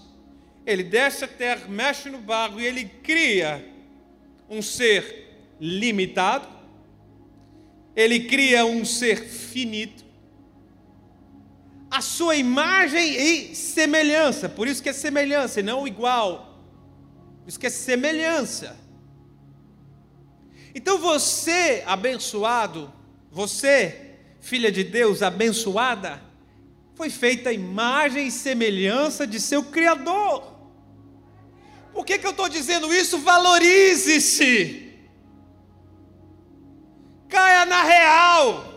ele 0.65 0.85
desce 0.85 1.25
a 1.25 1.29
terra, 1.29 1.67
mexe 1.67 2.09
no 2.09 2.19
barro 2.19 2.61
e 2.61 2.67
ele 2.67 2.85
cria 2.85 3.69
um 4.49 4.63
ser 4.63 5.29
limitado, 5.61 6.47
ele 7.97 8.21
cria 8.21 8.65
um 8.65 8.85
ser 8.85 9.25
finito 9.25 10.04
a 11.95 12.01
sua 12.01 12.35
imagem 12.35 13.15
e 13.15 13.55
semelhança. 13.55 14.49
Por 14.49 14.67
isso 14.67 14.83
que 14.83 14.89
é 14.89 14.93
semelhança 14.93 15.61
e 15.61 15.63
não 15.63 15.87
igual. 15.87 16.59
Por 17.41 17.49
isso 17.49 17.61
que 17.61 17.69
é 17.69 17.71
semelhança. 17.71 18.77
Então 20.75 20.99
você, 20.99 21.85
abençoado, 21.87 22.93
você, 23.31 24.17
filha 24.41 24.73
de 24.73 24.83
Deus, 24.83 25.23
abençoada, 25.23 26.21
foi 26.97 27.11
feita 27.11 27.51
a 27.51 27.53
imagem 27.53 28.27
e 28.27 28.33
semelhança 28.33 29.25
de 29.25 29.39
seu 29.39 29.63
Criador. 29.63 30.53
Por 31.93 32.05
que, 32.05 32.19
que 32.19 32.27
eu 32.27 32.33
estou 32.33 32.49
dizendo 32.49 32.93
isso? 32.93 33.21
Valorize-se. 33.21 34.99
Caia 37.29 37.65
na 37.65 37.85
real. 37.85 38.74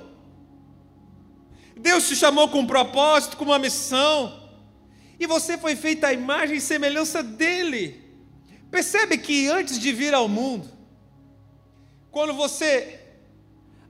Deus 1.80 2.08
te 2.08 2.16
chamou 2.16 2.50
com 2.50 2.60
um 2.60 2.68
propósito, 2.68 3.38
com 3.38 3.46
uma 3.46 3.60
missão. 3.60 4.50
E 5.20 5.26
você 5.26 5.58
foi 5.58 5.76
feita 5.76 6.08
a 6.08 6.14
imagem 6.14 6.58
e 6.58 6.62
semelhança 6.62 7.24
dele. 7.24 8.04
Percebe 8.70 9.18
que 9.18 9.48
antes 9.48 9.80
de 9.80 9.92
vir 9.92 10.14
ao 10.14 10.28
mundo, 10.28 10.70
quando 12.12 12.34
você 12.34 13.00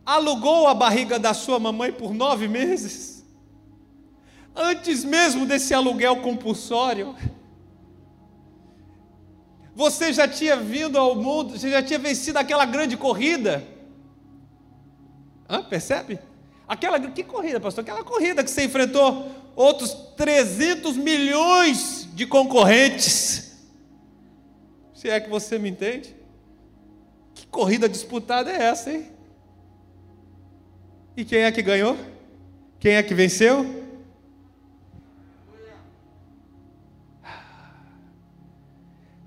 alugou 0.05 0.67
a 0.67 0.73
barriga 0.73 1.19
da 1.19 1.33
sua 1.33 1.59
mamãe 1.59 1.91
por 1.91 2.13
nove 2.13 2.47
meses, 2.47 3.25
antes 4.55 5.03
mesmo 5.03 5.45
desse 5.45 5.73
aluguel 5.73 6.17
compulsório, 6.17 7.15
você 9.75 10.11
já 10.11 10.27
tinha 10.27 10.55
vindo 10.55 10.97
ao 10.97 11.15
mundo, 11.15 11.57
você 11.57 11.69
já 11.69 11.83
tinha 11.83 11.99
vencido 11.99 12.39
aquela 12.39 12.65
grande 12.65 12.97
corrida. 12.97 13.63
Hã? 15.49 15.63
Percebe? 15.63 16.19
Aquela 16.67 16.99
que 16.99 17.23
corrida, 17.23 17.59
pastor? 17.59 17.83
Aquela 17.83 18.03
corrida 18.03 18.43
que 18.43 18.51
você 18.51 18.65
enfrentou 18.65 19.31
outros 19.55 19.93
300 20.17 20.97
milhões 20.97 22.09
de 22.13 22.25
concorrentes. 22.25 23.57
Se 24.93 25.09
é 25.09 25.19
que 25.19 25.29
você 25.29 25.57
me 25.57 25.69
entende? 25.69 26.15
Que 27.33 27.47
corrida 27.47 27.87
disputada 27.87 28.51
é 28.51 28.63
essa, 28.63 28.91
hein? 28.91 29.07
E 31.15 31.23
quem 31.23 31.39
é 31.39 31.51
que 31.51 31.61
ganhou? 31.61 31.97
Quem 32.79 32.95
é 32.95 33.03
que 33.03 33.13
venceu? 33.13 33.85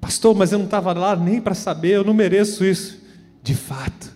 Pastor, 0.00 0.34
mas 0.34 0.52
eu 0.52 0.58
não 0.58 0.66
estava 0.66 0.92
lá 0.92 1.14
nem 1.16 1.40
para 1.40 1.54
saber, 1.54 1.92
eu 1.92 2.04
não 2.04 2.12
mereço 2.12 2.64
isso. 2.64 3.00
De 3.42 3.54
fato, 3.54 4.09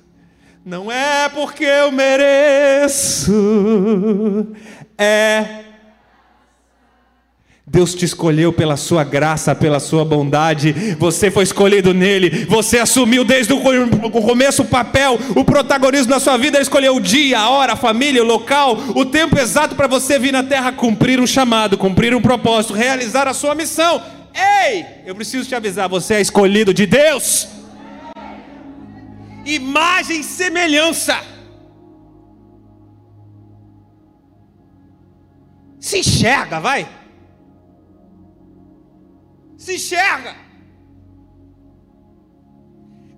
não 0.64 0.90
é 0.90 1.28
porque 1.28 1.64
eu 1.64 1.92
mereço, 1.92 3.32
é. 4.96 5.60
Deus 7.66 7.94
te 7.94 8.04
escolheu 8.04 8.52
pela 8.52 8.76
sua 8.76 9.04
graça, 9.04 9.54
pela 9.54 9.80
sua 9.80 10.04
bondade, 10.04 10.72
você 10.98 11.30
foi 11.30 11.44
escolhido 11.44 11.92
nele, 11.92 12.46
você 12.46 12.78
assumiu 12.78 13.24
desde 13.24 13.52
o 13.52 13.60
começo 14.22 14.62
o 14.62 14.66
papel, 14.66 15.18
o 15.34 15.44
protagonismo 15.44 16.08
da 16.10 16.20
sua 16.20 16.36
vida, 16.36 16.60
escolheu 16.60 16.96
o 16.96 17.00
dia, 17.00 17.40
a 17.40 17.50
hora, 17.50 17.72
a 17.72 17.76
família, 17.76 18.22
o 18.22 18.26
local, 18.26 18.78
o 18.94 19.04
tempo 19.04 19.38
exato 19.38 19.74
para 19.74 19.86
você 19.86 20.18
vir 20.18 20.32
na 20.32 20.42
terra 20.42 20.72
cumprir 20.72 21.20
um 21.20 21.26
chamado, 21.26 21.76
cumprir 21.76 22.14
um 22.14 22.22
propósito, 22.22 22.74
realizar 22.74 23.26
a 23.26 23.34
sua 23.34 23.54
missão. 23.54 24.00
Ei, 24.34 24.84
eu 25.04 25.14
preciso 25.14 25.48
te 25.48 25.54
avisar, 25.54 25.88
você 25.88 26.14
é 26.14 26.20
escolhido 26.20 26.72
de 26.72 26.86
Deus. 26.86 27.63
Imagem 29.44 30.20
e 30.20 30.24
semelhança. 30.24 31.14
Se 35.80 35.98
enxerga, 35.98 36.60
vai. 36.60 36.88
Se 39.58 39.74
enxerga. 39.74 40.34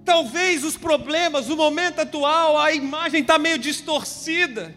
Talvez 0.04 0.64
os 0.64 0.76
problemas, 0.76 1.48
o 1.48 1.56
momento 1.56 2.00
atual, 2.00 2.56
a 2.56 2.72
imagem 2.72 3.20
está 3.20 3.38
meio 3.38 3.58
distorcida. 3.58 4.74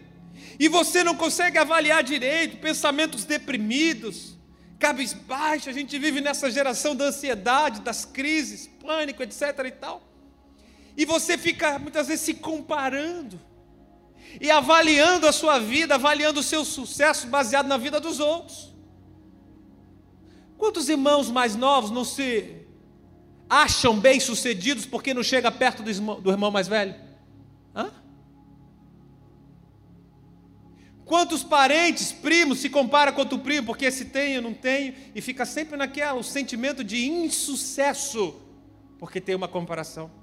E 0.58 0.68
você 0.68 1.02
não 1.02 1.14
consegue 1.14 1.58
avaliar 1.58 2.02
direito, 2.02 2.58
pensamentos 2.58 3.24
deprimidos 3.24 4.38
cabisbaixo, 4.80 5.68
a 5.68 5.72
gente 5.72 5.98
vive 5.98 6.22
nessa 6.22 6.50
geração 6.50 6.96
da 6.96 7.04
ansiedade, 7.04 7.82
das 7.82 8.06
crises, 8.06 8.66
pânico, 8.66 9.22
etc 9.22 9.42
e 9.66 9.70
tal. 9.70 10.09
E 10.96 11.04
você 11.04 11.38
fica 11.38 11.78
muitas 11.78 12.08
vezes 12.08 12.24
se 12.24 12.34
comparando 12.34 13.40
e 14.40 14.50
avaliando 14.50 15.26
a 15.26 15.32
sua 15.32 15.58
vida, 15.58 15.94
avaliando 15.94 16.40
o 16.40 16.42
seu 16.42 16.64
sucesso 16.64 17.26
baseado 17.26 17.66
na 17.66 17.76
vida 17.76 17.98
dos 17.98 18.20
outros. 18.20 18.74
Quantos 20.58 20.88
irmãos 20.88 21.30
mais 21.30 21.56
novos 21.56 21.90
não 21.90 22.04
se 22.04 22.66
acham 23.48 23.98
bem-sucedidos 23.98 24.84
porque 24.84 25.14
não 25.14 25.22
chega 25.22 25.50
perto 25.50 25.82
do 25.82 25.90
irmão, 25.90 26.20
do 26.20 26.30
irmão 26.30 26.50
mais 26.50 26.68
velho? 26.68 26.94
Hã? 27.74 27.90
Quantos 31.04 31.42
parentes, 31.42 32.12
primos, 32.12 32.60
se 32.60 32.70
compara 32.70 33.10
com 33.10 33.20
outro 33.22 33.38
primo, 33.38 33.66
porque 33.66 33.86
esse 33.86 34.04
tem, 34.04 34.34
eu 34.34 34.42
não 34.42 34.54
tenho, 34.54 34.94
e 35.12 35.20
fica 35.20 35.44
sempre 35.44 35.76
naquela, 35.76 36.16
o 36.16 36.22
sentimento 36.22 36.84
de 36.84 37.04
insucesso, 37.04 38.36
porque 38.96 39.20
tem 39.20 39.34
uma 39.34 39.48
comparação. 39.48 40.19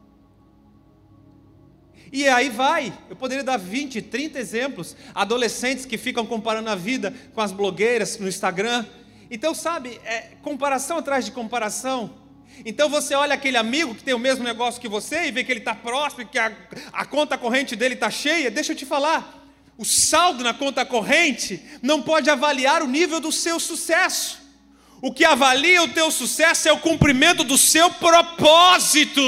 E 2.11 2.27
aí 2.27 2.49
vai, 2.49 2.93
eu 3.09 3.15
poderia 3.15 3.43
dar 3.43 3.57
20, 3.57 4.01
30 4.01 4.39
exemplos, 4.39 4.95
adolescentes 5.13 5.85
que 5.85 5.97
ficam 5.97 6.25
comparando 6.25 6.69
a 6.69 6.75
vida 6.75 7.13
com 7.33 7.41
as 7.41 7.51
blogueiras 7.51 8.17
no 8.17 8.27
Instagram. 8.27 8.85
Então, 9.29 9.53
sabe, 9.53 9.99
é 10.05 10.31
comparação 10.41 10.97
atrás 10.97 11.25
de 11.25 11.31
comparação. 11.31 12.27
Então 12.65 12.89
você 12.89 13.13
olha 13.13 13.35
aquele 13.35 13.57
amigo 13.57 13.93
que 13.93 14.03
tem 14.03 14.13
o 14.13 14.19
mesmo 14.19 14.43
negócio 14.43 14.81
que 14.81 14.87
você 14.87 15.27
e 15.27 15.31
vê 15.31 15.43
que 15.43 15.51
ele 15.51 15.59
está 15.59 15.75
próximo, 15.75 16.27
que 16.27 16.39
a, 16.39 16.51
a 16.91 17.05
conta 17.05 17.37
corrente 17.37 17.75
dele 17.75 17.93
está 17.93 18.09
cheia. 18.09 18.49
Deixa 18.49 18.71
eu 18.71 18.75
te 18.75 18.85
falar, 18.85 19.45
o 19.77 19.85
saldo 19.85 20.43
na 20.43 20.53
conta 20.53 20.85
corrente 20.85 21.63
não 21.81 22.01
pode 22.01 22.29
avaliar 22.29 22.81
o 22.81 22.87
nível 22.87 23.19
do 23.19 23.31
seu 23.31 23.59
sucesso. 23.59 24.39
O 25.01 25.13
que 25.13 25.23
avalia 25.23 25.83
o 25.83 25.89
teu 25.89 26.09
sucesso 26.09 26.67
é 26.67 26.73
o 26.73 26.79
cumprimento 26.79 27.43
do 27.43 27.57
seu 27.57 27.91
propósito. 27.91 29.21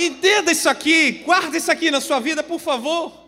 Entenda 0.00 0.50
isso 0.50 0.68
aqui, 0.68 1.12
guarda 1.24 1.56
isso 1.56 1.70
aqui 1.70 1.90
na 1.90 2.00
sua 2.00 2.18
vida, 2.20 2.42
por 2.42 2.58
favor. 2.58 3.20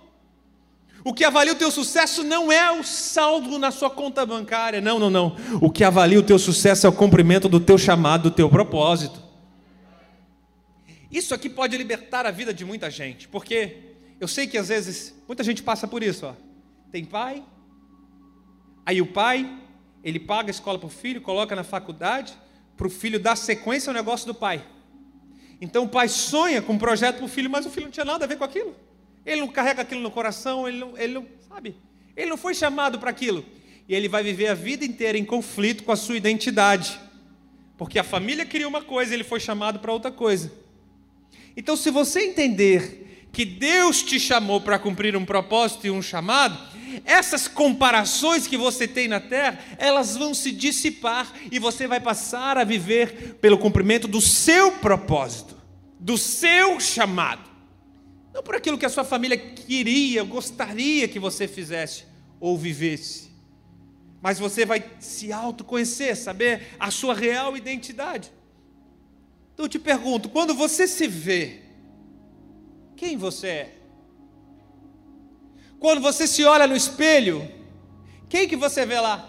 O 1.05 1.13
que 1.13 1.25
avalia 1.25 1.53
o 1.53 1.57
teu 1.57 1.71
sucesso 1.71 2.23
não 2.23 2.51
é 2.51 2.71
o 2.71 2.83
saldo 2.83 3.59
na 3.59 3.71
sua 3.71 3.91
conta 3.91 4.25
bancária, 4.25 4.81
não, 4.81 4.99
não, 4.99 5.11
não. 5.11 5.37
O 5.61 5.71
que 5.71 5.85
avalia 5.85 6.19
o 6.19 6.23
teu 6.23 6.39
sucesso 6.39 6.87
é 6.87 6.89
o 6.89 6.93
cumprimento 6.93 7.49
do 7.49 7.61
teu 7.61 7.77
chamado, 7.77 8.31
do 8.31 8.31
teu 8.31 8.49
propósito. 8.49 9.21
Isso 11.11 11.35
aqui 11.35 11.51
pode 11.51 11.77
libertar 11.77 12.25
a 12.25 12.31
vida 12.31 12.55
de 12.55 12.65
muita 12.65 12.91
gente, 12.91 13.29
porque 13.29 13.77
eu 14.19 14.27
sei 14.27 14.47
que 14.47 14.57
às 14.57 14.69
vezes 14.69 15.15
muita 15.27 15.45
gente 15.45 15.63
passa 15.63 15.87
por 15.87 16.03
isso, 16.03 16.25
ó. 16.25 16.35
Tem 16.91 17.05
pai, 17.05 17.43
aí 18.87 19.03
o 19.03 19.07
pai, 19.07 19.59
ele 20.03 20.21
paga 20.21 20.49
a 20.49 20.53
escola 20.53 20.79
para 20.79 20.87
o 20.87 20.91
filho, 20.91 21.21
coloca 21.21 21.55
na 21.55 21.65
faculdade, 21.65 22.33
para 22.77 22.87
o 22.87 22.91
filho 22.91 23.21
dar 23.21 23.37
sequência 23.37 23.91
ao 23.91 23.95
negócio 23.95 24.27
do 24.27 24.35
pai. 24.35 24.65
Então 25.63 25.85
o 25.85 25.89
pai 25.89 26.09
sonha 26.09 26.61
com 26.61 26.73
um 26.73 26.79
projeto 26.79 27.19
para 27.19 27.25
o 27.25 27.29
filho, 27.29 27.49
mas 27.49 27.65
o 27.65 27.71
filho 27.71 27.87
não 27.87 27.93
tinha 27.93 28.05
nada 28.05 28.25
a 28.25 28.29
ver 28.29 28.37
com 28.37 28.43
aquilo. 28.43 28.75
Ele 29.25 29.43
não 29.43 29.47
carrega 29.47 29.83
aquilo 29.83 30.01
no 30.01 30.11
coração, 30.11 30.67
ele 30.67 30.81
não, 30.81 30.99
ele 30.99 31.15
não 31.15 31.25
sabe, 31.49 31.77
ele 32.17 32.29
não 32.29 32.37
foi 32.37 32.53
chamado 32.53 32.99
para 32.99 33.11
aquilo. 33.11 33.45
E 33.89 33.95
ele 33.95 34.09
vai 34.09 34.25
viver 34.25 34.49
a 34.49 34.55
vida 34.55 34.85
inteira 34.85 35.17
em 35.17 35.25
conflito 35.25 35.85
com 35.85 35.93
a 35.93 35.97
sua 35.97 36.17
identidade. 36.17 36.99
Porque 37.79 37.97
a 37.97 38.03
família 38.03 38.45
queria 38.45 38.67
uma 38.67 38.83
coisa, 38.83 39.15
ele 39.15 39.23
foi 39.23 39.39
chamado 39.39 39.79
para 39.79 39.93
outra 39.93 40.11
coisa. 40.11 40.53
Então, 41.57 41.77
se 41.77 41.93
você 41.93 42.25
entender 42.25 43.29
que 43.31 43.45
Deus 43.45 44.03
te 44.03 44.19
chamou 44.19 44.61
para 44.61 44.81
cumprir 44.81 45.15
um 45.17 45.25
propósito 45.25 45.87
e 45.87 45.93
um 45.93 46.03
chamado, 46.03 46.59
essas 47.05 47.49
comparações 47.49 48.47
que 48.47 48.57
você 48.57 48.87
tem 48.87 49.09
na 49.09 49.21
terra, 49.21 49.59
elas 49.79 50.17
vão 50.17 50.35
se 50.35 50.51
dissipar 50.51 51.33
e 51.51 51.59
você 51.59 51.87
vai 51.87 52.01
passar 52.01 52.59
a 52.59 52.65
viver 52.65 53.37
pelo 53.41 53.59
cumprimento 53.59 54.09
do 54.09 54.21
seu 54.21 54.73
propósito, 54.73 55.57
do 55.99 56.19
seu 56.19 56.81
chamado. 56.81 57.51
Não 58.35 58.43
por 58.43 58.57
aquilo 58.57 58.79
que 58.79 58.87
a 58.87 58.91
sua 58.91 59.05
família 59.05 59.37
queria, 59.37 60.25
gostaria 60.25 61.07
que 61.07 61.19
você 61.19 61.47
fizesse 61.47 62.05
ou 62.41 62.57
vivesse. 62.57 63.31
Mas 64.21 64.39
você 64.39 64.65
vai 64.65 64.85
se 65.01 65.33
autoconhecer, 65.33 66.17
saber 66.17 66.69
a 66.79 66.91
sua 66.91 67.15
real 67.15 67.57
identidade. 67.57 68.33
Então 69.53 69.67
eu 69.67 69.69
te 69.69 69.79
pergunto, 69.79 70.29
quando 70.29 70.55
você 70.55 70.87
se 70.87 71.07
vê 71.07 71.61
quem 72.97 73.17
você 73.17 73.47
é? 73.49 73.82
Quando 75.83 76.01
você 76.01 76.29
se 76.29 76.45
olha 76.45 76.65
no 76.69 76.77
espelho, 76.77 77.51
quem 78.29 78.47
que 78.47 78.55
você 78.55 78.87
vê 78.87 79.01
lá? 79.01 79.29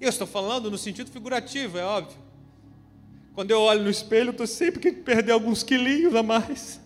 Eu 0.00 0.08
estou 0.08 0.26
falando 0.26 0.70
no 0.70 0.78
sentido 0.78 1.10
figurativo, 1.10 1.76
é 1.76 1.84
óbvio. 1.84 2.16
Quando 3.34 3.50
eu 3.50 3.60
olho 3.60 3.82
no 3.82 3.90
espelho, 3.90 4.28
eu 4.28 4.30
estou 4.30 4.46
sempre 4.46 4.80
querendo 4.80 5.04
perder 5.04 5.32
alguns 5.32 5.62
quilinhos 5.62 6.14
a 6.14 6.22
mais. 6.22 6.80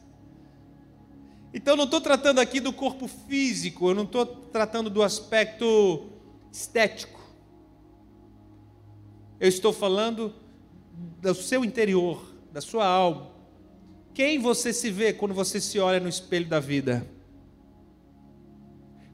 Então, 1.55 1.77
não 1.77 1.85
estou 1.85 2.01
tratando 2.01 2.41
aqui 2.41 2.59
do 2.59 2.73
corpo 2.73 3.07
físico, 3.07 3.91
eu 3.91 3.95
não 3.95 4.03
estou 4.03 4.27
tratando 4.27 4.91
do 4.91 5.05
aspecto 5.05 6.11
estético. 6.51 7.21
Eu 9.39 9.49
estou 9.49 9.73
falando 9.73 10.35
do 11.21 11.33
seu 11.33 11.65
interior, 11.65 12.27
da 12.53 12.61
sua 12.61 12.85
alma. 12.85 13.32
Quem 14.15 14.39
você 14.39 14.73
se 14.73 14.91
vê 14.91 15.13
quando 15.13 15.33
você 15.33 15.61
se 15.61 15.79
olha 15.79 15.99
no 15.99 16.09
espelho 16.09 16.47
da 16.47 16.61
vida? 16.61 17.07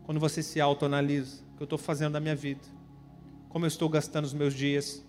Quando 0.04 0.18
você 0.18 0.42
se 0.42 0.60
autoanalisa, 0.60 1.42
o 1.52 1.56
que 1.56 1.62
eu 1.62 1.66
estou 1.66 1.78
fazendo 1.78 2.14
da 2.14 2.20
minha 2.20 2.34
vida? 2.34 2.62
Como 3.48 3.64
eu 3.64 3.68
estou 3.68 3.88
gastando 3.88 4.24
os 4.24 4.34
meus 4.34 4.54
dias? 4.54 5.04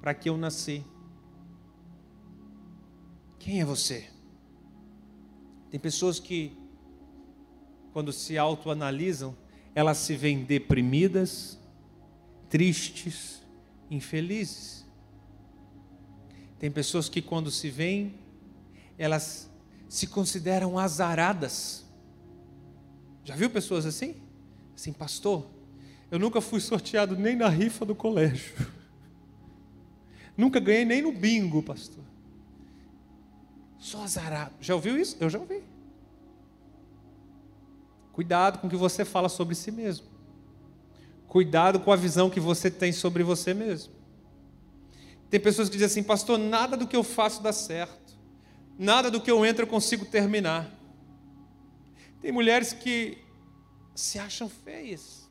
Para 0.00 0.14
que 0.14 0.28
eu 0.28 0.36
nasci? 0.36 0.84
Quem 3.38 3.60
é 3.60 3.64
você? 3.64 4.08
Tem 5.70 5.80
pessoas 5.80 6.20
que, 6.20 6.56
quando 7.92 8.12
se 8.12 8.38
autoanalisam, 8.38 9.36
elas 9.74 9.98
se 9.98 10.14
veem 10.14 10.44
deprimidas, 10.44 11.58
tristes, 12.48 13.42
infelizes. 13.90 14.86
Tem 16.58 16.70
pessoas 16.70 17.08
que, 17.08 17.20
quando 17.20 17.50
se 17.50 17.68
veem, 17.68 18.14
elas 18.98 19.50
se 19.88 20.06
consideram 20.06 20.78
azaradas. 20.78 21.84
Já 23.24 23.34
viu 23.34 23.50
pessoas 23.50 23.86
assim? 23.86 24.16
Assim, 24.74 24.92
pastor, 24.92 25.46
eu 26.10 26.18
nunca 26.18 26.40
fui 26.40 26.60
sorteado 26.60 27.16
nem 27.16 27.36
na 27.36 27.48
rifa 27.48 27.84
do 27.84 27.94
colégio. 27.94 28.54
Nunca 30.36 30.60
ganhei 30.60 30.84
nem 30.84 31.00
no 31.00 31.12
bingo, 31.12 31.62
pastor. 31.62 32.04
Só 33.78 34.02
azarado. 34.02 34.52
Já 34.60 34.74
ouviu 34.74 35.00
isso? 35.00 35.16
Eu 35.18 35.30
já 35.30 35.38
ouvi. 35.38 35.62
Cuidado 38.12 38.58
com 38.58 38.66
o 38.66 38.70
que 38.70 38.76
você 38.76 39.04
fala 39.04 39.28
sobre 39.28 39.54
si 39.54 39.70
mesmo. 39.70 40.06
Cuidado 41.26 41.80
com 41.80 41.90
a 41.90 41.96
visão 41.96 42.28
que 42.28 42.40
você 42.40 42.70
tem 42.70 42.92
sobre 42.92 43.22
você 43.22 43.54
mesmo. 43.54 43.92
Tem 45.28 45.40
pessoas 45.40 45.68
que 45.68 45.76
dizem 45.76 45.86
assim, 45.86 46.02
pastor, 46.02 46.38
nada 46.38 46.76
do 46.76 46.86
que 46.86 46.96
eu 46.96 47.02
faço 47.02 47.42
dá 47.42 47.52
certo. 47.52 48.05
Nada 48.78 49.10
do 49.10 49.20
que 49.20 49.30
eu 49.30 49.44
entro 49.44 49.64
eu 49.64 49.68
consigo 49.68 50.04
terminar. 50.04 50.70
Tem 52.20 52.30
mulheres 52.30 52.72
que 52.72 53.18
se 53.94 54.18
acham 54.18 54.48
feias. 54.48 55.30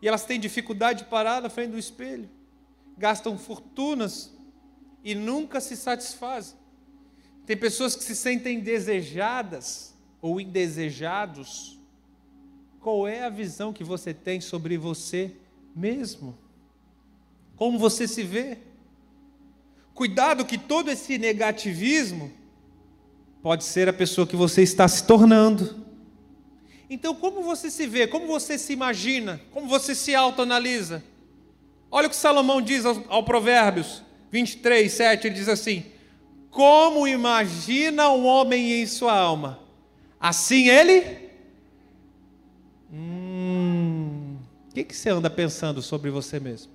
E 0.00 0.08
elas 0.08 0.24
têm 0.24 0.38
dificuldade 0.38 1.04
de 1.04 1.10
parar 1.10 1.42
na 1.42 1.50
frente 1.50 1.72
do 1.72 1.78
espelho. 1.78 2.28
Gastam 2.96 3.36
fortunas 3.36 4.32
e 5.02 5.14
nunca 5.14 5.60
se 5.60 5.76
satisfazem. 5.76 6.56
Tem 7.44 7.56
pessoas 7.56 7.96
que 7.96 8.04
se 8.04 8.14
sentem 8.14 8.60
desejadas 8.60 9.94
ou 10.22 10.40
indesejados. 10.40 11.78
Qual 12.80 13.08
é 13.08 13.24
a 13.24 13.28
visão 13.28 13.72
que 13.72 13.82
você 13.82 14.14
tem 14.14 14.40
sobre 14.40 14.78
você 14.78 15.34
mesmo? 15.74 16.38
Como 17.56 17.78
você 17.78 18.06
se 18.06 18.22
vê? 18.22 18.58
Cuidado 19.92 20.46
que 20.46 20.56
todo 20.56 20.90
esse 20.90 21.18
negativismo 21.18 22.32
pode 23.42 23.64
ser 23.64 23.88
a 23.88 23.92
pessoa 23.92 24.26
que 24.26 24.36
você 24.36 24.62
está 24.62 24.86
se 24.86 25.04
tornando. 25.04 25.84
Então, 26.88 27.14
como 27.14 27.42
você 27.42 27.70
se 27.70 27.86
vê? 27.86 28.06
Como 28.06 28.26
você 28.26 28.58
se 28.58 28.72
imagina? 28.72 29.40
Como 29.52 29.68
você 29.68 29.94
se 29.94 30.14
autoanalisa? 30.14 31.02
Olha 31.90 32.06
o 32.06 32.10
que 32.10 32.16
Salomão 32.16 32.60
diz 32.60 32.84
ao, 32.84 33.02
ao 33.08 33.24
Provérbios 33.24 34.02
23, 34.30 34.90
7, 34.90 35.26
ele 35.26 35.34
diz 35.34 35.48
assim: 35.48 35.84
como 36.50 37.06
imagina 37.06 38.08
o 38.08 38.24
homem 38.24 38.82
em 38.82 38.86
sua 38.86 39.16
alma, 39.16 39.60
assim 40.18 40.68
ele. 40.68 41.30
Hum, 42.92 44.36
o 44.68 44.74
que, 44.74 44.82
que 44.82 44.96
você 44.96 45.10
anda 45.10 45.30
pensando 45.30 45.80
sobre 45.80 46.10
você 46.10 46.40
mesmo? 46.40 46.72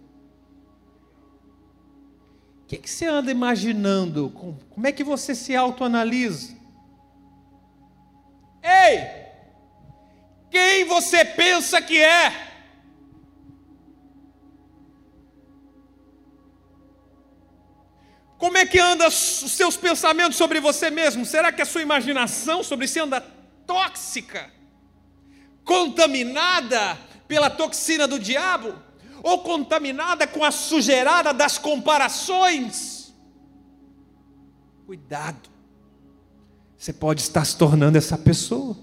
O 2.63 2.67
que, 2.67 2.77
que 2.77 2.89
você 2.89 3.05
anda 3.05 3.29
imaginando? 3.29 4.29
Como 4.69 4.87
é 4.87 4.91
que 4.91 5.03
você 5.03 5.35
se 5.35 5.55
autoanalisa? 5.55 6.54
Ei! 8.65 9.25
Quem 10.49 10.85
você 10.85 11.23
pensa 11.23 11.79
que 11.81 12.01
é? 12.01 12.45
Como 18.37 18.57
é 18.57 18.65
que 18.65 18.79
anda 18.79 19.07
os 19.07 19.13
seus 19.13 19.77
pensamentos 19.77 20.37
sobre 20.37 20.59
você 20.59 20.89
mesmo? 20.89 21.25
Será 21.25 21.51
que 21.51 21.61
a 21.61 21.65
sua 21.65 21.81
imaginação 21.81 22.63
sobre 22.63 22.87
si 22.87 22.99
anda 22.99 23.21
tóxica? 23.67 24.51
Contaminada 25.63 26.97
pela 27.27 27.49
toxina 27.49 28.07
do 28.07 28.19
diabo? 28.19 28.75
Ou 29.23 29.39
contaminada 29.39 30.27
com 30.27 30.43
a 30.43 30.51
sujeirada 30.51 31.33
das 31.33 31.57
comparações? 31.57 33.13
Cuidado. 34.85 35.54
Você 36.85 36.93
pode 36.93 37.19
estar 37.23 37.43
se 37.43 37.57
tornando 37.57 37.97
essa 37.97 38.15
pessoa. 38.15 38.77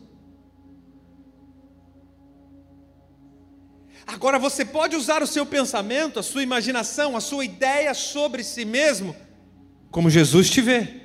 Agora 4.05 4.41
você 4.41 4.65
pode 4.65 4.97
usar 4.97 5.23
o 5.23 5.27
seu 5.27 5.47
pensamento, 5.47 6.19
a 6.19 6.23
sua 6.25 6.43
imaginação, 6.43 7.17
a 7.17 7.21
sua 7.21 7.45
ideia 7.45 7.95
sobre 7.95 8.43
si 8.43 8.65
mesmo 8.65 9.15
como 9.89 10.11
Jesus 10.11 10.51
te 10.51 10.61
vê. 10.61 11.02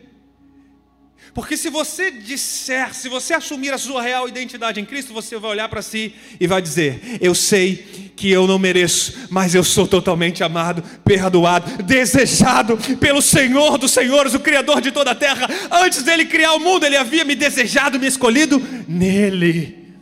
Porque 1.38 1.56
se 1.56 1.70
você 1.70 2.10
disser, 2.10 2.96
se 2.96 3.08
você 3.08 3.36
assumir 3.36 3.72
a 3.72 3.78
sua 3.78 4.02
real 4.02 4.28
identidade 4.28 4.80
em 4.82 4.86
Cristo, 4.86 5.14
você 5.14 5.38
vai 5.38 5.52
olhar 5.52 5.70
para 5.70 5.84
si 5.84 6.16
e 6.40 6.48
vai 6.48 6.60
dizer: 6.60 7.20
Eu 7.22 7.36
sei 7.36 8.12
que 8.16 8.32
eu 8.32 8.48
não 8.48 8.58
mereço, 8.58 9.28
mas 9.30 9.54
eu 9.54 9.64
sou 9.64 9.88
totalmente 9.88 10.44
amado, 10.44 10.82
perdoado, 11.04 11.84
desejado 11.84 12.76
pelo 12.98 13.22
Senhor 13.22 13.78
dos 13.78 13.92
Senhores, 13.92 14.34
o 14.34 14.40
Criador 14.40 14.82
de 14.82 14.92
toda 14.92 15.12
a 15.12 15.16
terra. 15.16 15.48
Antes 15.70 16.02
dele 16.02 16.26
criar 16.26 16.54
o 16.56 16.60
mundo, 16.60 16.88
ele 16.88 16.98
havia 16.98 17.24
me 17.24 17.36
desejado, 17.36 18.00
me 18.00 18.08
escolhido 18.08 18.60
nele. 18.88 19.94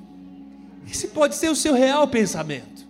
Esse 0.90 1.10
pode 1.10 1.36
ser 1.36 1.50
o 1.50 1.56
seu 1.56 1.74
real 1.74 2.08
pensamento. 2.08 2.88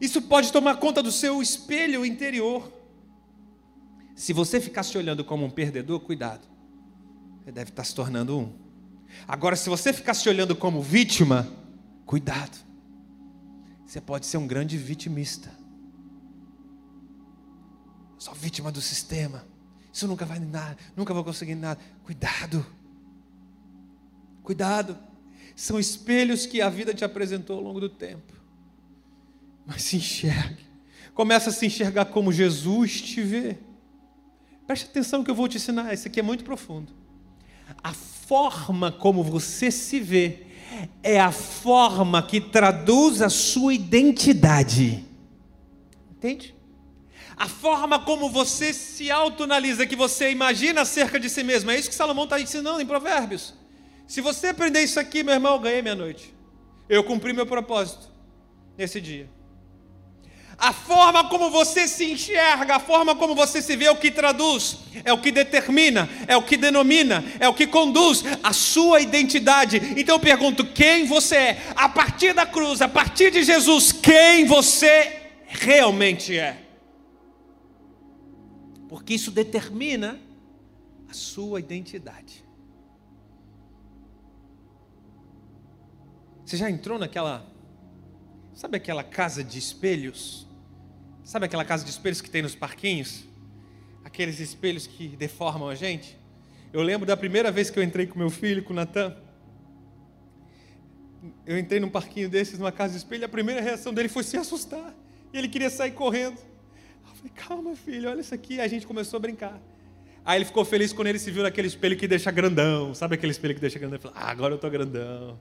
Isso 0.00 0.20
pode 0.22 0.50
tomar 0.50 0.78
conta 0.78 1.00
do 1.00 1.12
seu 1.12 1.40
espelho 1.40 2.04
interior. 2.04 2.68
Se 4.16 4.32
você 4.32 4.60
ficar 4.60 4.82
se 4.82 4.98
olhando 4.98 5.24
como 5.24 5.44
um 5.44 5.50
perdedor, 5.50 6.00
cuidado. 6.00 6.52
Você 7.44 7.52
deve 7.52 7.70
estar 7.70 7.84
se 7.84 7.94
tornando 7.94 8.38
um. 8.38 8.52
Agora, 9.28 9.54
se 9.54 9.68
você 9.68 9.92
ficar 9.92 10.14
se 10.14 10.26
olhando 10.28 10.56
como 10.56 10.80
vítima, 10.80 11.46
cuidado. 12.06 12.56
Você 13.84 14.00
pode 14.00 14.24
ser 14.24 14.38
um 14.38 14.46
grande 14.46 14.78
vitimista. 14.78 15.52
Só 18.18 18.32
vítima 18.32 18.72
do 18.72 18.80
sistema. 18.80 19.44
Isso 19.92 20.08
nunca 20.08 20.24
vai 20.24 20.38
nada, 20.38 20.78
nunca 20.96 21.12
vou 21.12 21.22
conseguir 21.22 21.54
nada. 21.54 21.78
Cuidado. 22.02 22.64
Cuidado. 24.42 24.96
São 25.54 25.78
espelhos 25.78 26.46
que 26.46 26.62
a 26.62 26.70
vida 26.70 26.94
te 26.94 27.04
apresentou 27.04 27.58
ao 27.58 27.62
longo 27.62 27.78
do 27.78 27.90
tempo. 27.90 28.32
Mas 29.66 29.82
se 29.82 29.96
enxergue. 29.98 30.64
Começa 31.12 31.50
a 31.50 31.52
se 31.52 31.66
enxergar 31.66 32.06
como 32.06 32.32
Jesus 32.32 33.02
te 33.02 33.20
vê. 33.20 33.58
Preste 34.66 34.86
atenção 34.86 35.22
que 35.22 35.30
eu 35.30 35.34
vou 35.34 35.46
te 35.46 35.58
ensinar, 35.58 35.92
isso 35.92 36.08
aqui 36.08 36.18
é 36.18 36.22
muito 36.22 36.42
profundo. 36.42 37.03
A 37.82 37.92
forma 37.92 38.90
como 38.90 39.22
você 39.22 39.70
se 39.70 40.00
vê 40.00 40.46
é 41.02 41.20
a 41.20 41.30
forma 41.30 42.22
que 42.22 42.40
traduz 42.40 43.22
a 43.22 43.28
sua 43.28 43.74
identidade. 43.74 45.04
Entende? 46.10 46.54
A 47.36 47.48
forma 47.48 47.98
como 47.98 48.30
você 48.30 48.72
se 48.72 49.10
autoanalisa, 49.10 49.86
que 49.86 49.96
você 49.96 50.30
imagina 50.30 50.82
acerca 50.82 51.18
de 51.18 51.28
si 51.28 51.42
mesmo. 51.42 51.70
É 51.70 51.78
isso 51.78 51.88
que 51.88 51.94
Salomão 51.94 52.24
está 52.24 52.40
ensinando 52.40 52.80
em 52.80 52.86
Provérbios. 52.86 53.54
Se 54.06 54.20
você 54.20 54.48
aprender 54.48 54.82
isso 54.82 55.00
aqui, 55.00 55.22
meu 55.22 55.34
irmão, 55.34 55.54
eu 55.54 55.60
ganhei 55.60 55.82
minha 55.82 55.94
noite. 55.94 56.32
Eu 56.88 57.02
cumpri 57.02 57.32
meu 57.32 57.46
propósito 57.46 58.08
nesse 58.76 59.00
dia. 59.00 59.28
A 60.58 60.72
forma 60.72 61.28
como 61.28 61.50
você 61.50 61.88
se 61.88 62.04
enxerga, 62.04 62.76
a 62.76 62.80
forma 62.80 63.14
como 63.16 63.34
você 63.34 63.60
se 63.60 63.76
vê, 63.76 63.86
é 63.86 63.90
o 63.90 63.96
que 63.96 64.10
traduz, 64.10 64.78
é 65.04 65.12
o 65.12 65.20
que 65.20 65.32
determina, 65.32 66.08
é 66.26 66.36
o 66.36 66.42
que 66.42 66.56
denomina, 66.56 67.24
é 67.40 67.48
o 67.48 67.54
que 67.54 67.66
conduz 67.66 68.22
a 68.42 68.52
sua 68.52 69.00
identidade. 69.00 69.80
Então 69.96 70.16
eu 70.16 70.20
pergunto: 70.20 70.64
quem 70.64 71.06
você 71.06 71.36
é? 71.36 71.72
A 71.74 71.88
partir 71.88 72.32
da 72.32 72.46
cruz, 72.46 72.80
a 72.80 72.88
partir 72.88 73.30
de 73.30 73.42
Jesus, 73.42 73.92
quem 73.92 74.44
você 74.44 75.30
realmente 75.46 76.38
é? 76.38 76.58
Porque 78.88 79.14
isso 79.14 79.30
determina 79.30 80.20
a 81.08 81.14
sua 81.14 81.58
identidade. 81.58 82.44
Você 86.44 86.56
já 86.56 86.70
entrou 86.70 86.98
naquela 86.98 87.54
Sabe 88.54 88.76
aquela 88.76 89.02
casa 89.02 89.42
de 89.42 89.58
espelhos? 89.58 90.43
Sabe 91.24 91.46
aquela 91.46 91.64
casa 91.64 91.82
de 91.84 91.90
espelhos 91.90 92.20
que 92.20 92.28
tem 92.28 92.42
nos 92.42 92.54
parquinhos? 92.54 93.24
Aqueles 94.04 94.38
espelhos 94.40 94.86
que 94.86 95.08
deformam 95.08 95.70
a 95.70 95.74
gente? 95.74 96.18
Eu 96.70 96.82
lembro 96.82 97.06
da 97.06 97.16
primeira 97.16 97.50
vez 97.50 97.70
que 97.70 97.78
eu 97.78 97.82
entrei 97.82 98.06
com 98.06 98.18
meu 98.18 98.28
filho, 98.28 98.62
com 98.62 98.74
o 98.74 98.76
Natan. 98.76 99.16
eu 101.46 101.58
entrei 101.58 101.80
num 101.80 101.88
parquinho 101.88 102.28
desses, 102.28 102.58
numa 102.58 102.70
casa 102.70 102.92
de 102.92 102.98
espelho, 102.98 103.24
a 103.24 103.28
primeira 103.28 103.62
reação 103.62 103.94
dele 103.94 104.08
foi 104.10 104.22
se 104.22 104.36
assustar. 104.36 104.94
E 105.32 105.38
ele 105.38 105.48
queria 105.48 105.70
sair 105.70 105.92
correndo. 105.92 106.36
Eu 106.36 107.14
falei, 107.16 107.32
calma, 107.34 107.74
filho, 107.74 108.10
olha 108.10 108.20
isso 108.20 108.34
aqui. 108.34 108.56
E 108.56 108.60
a 108.60 108.68
gente 108.68 108.86
começou 108.86 109.16
a 109.16 109.20
brincar. 109.20 109.58
Aí 110.26 110.36
ele 110.38 110.44
ficou 110.44 110.62
feliz 110.62 110.92
quando 110.92 111.08
ele 111.08 111.18
se 111.18 111.30
viu 111.30 111.42
naquele 111.42 111.68
espelho 111.68 111.96
que 111.96 112.06
deixa 112.06 112.30
grandão. 112.30 112.94
Sabe 112.94 113.14
aquele 113.14 113.32
espelho 113.32 113.54
que 113.54 113.62
deixa 113.62 113.78
grandão? 113.78 113.96
Ele 113.96 114.02
falou, 114.02 114.16
ah, 114.18 114.30
agora 114.30 114.52
eu 114.52 114.56
estou 114.56 114.70
grandão. 114.70 115.40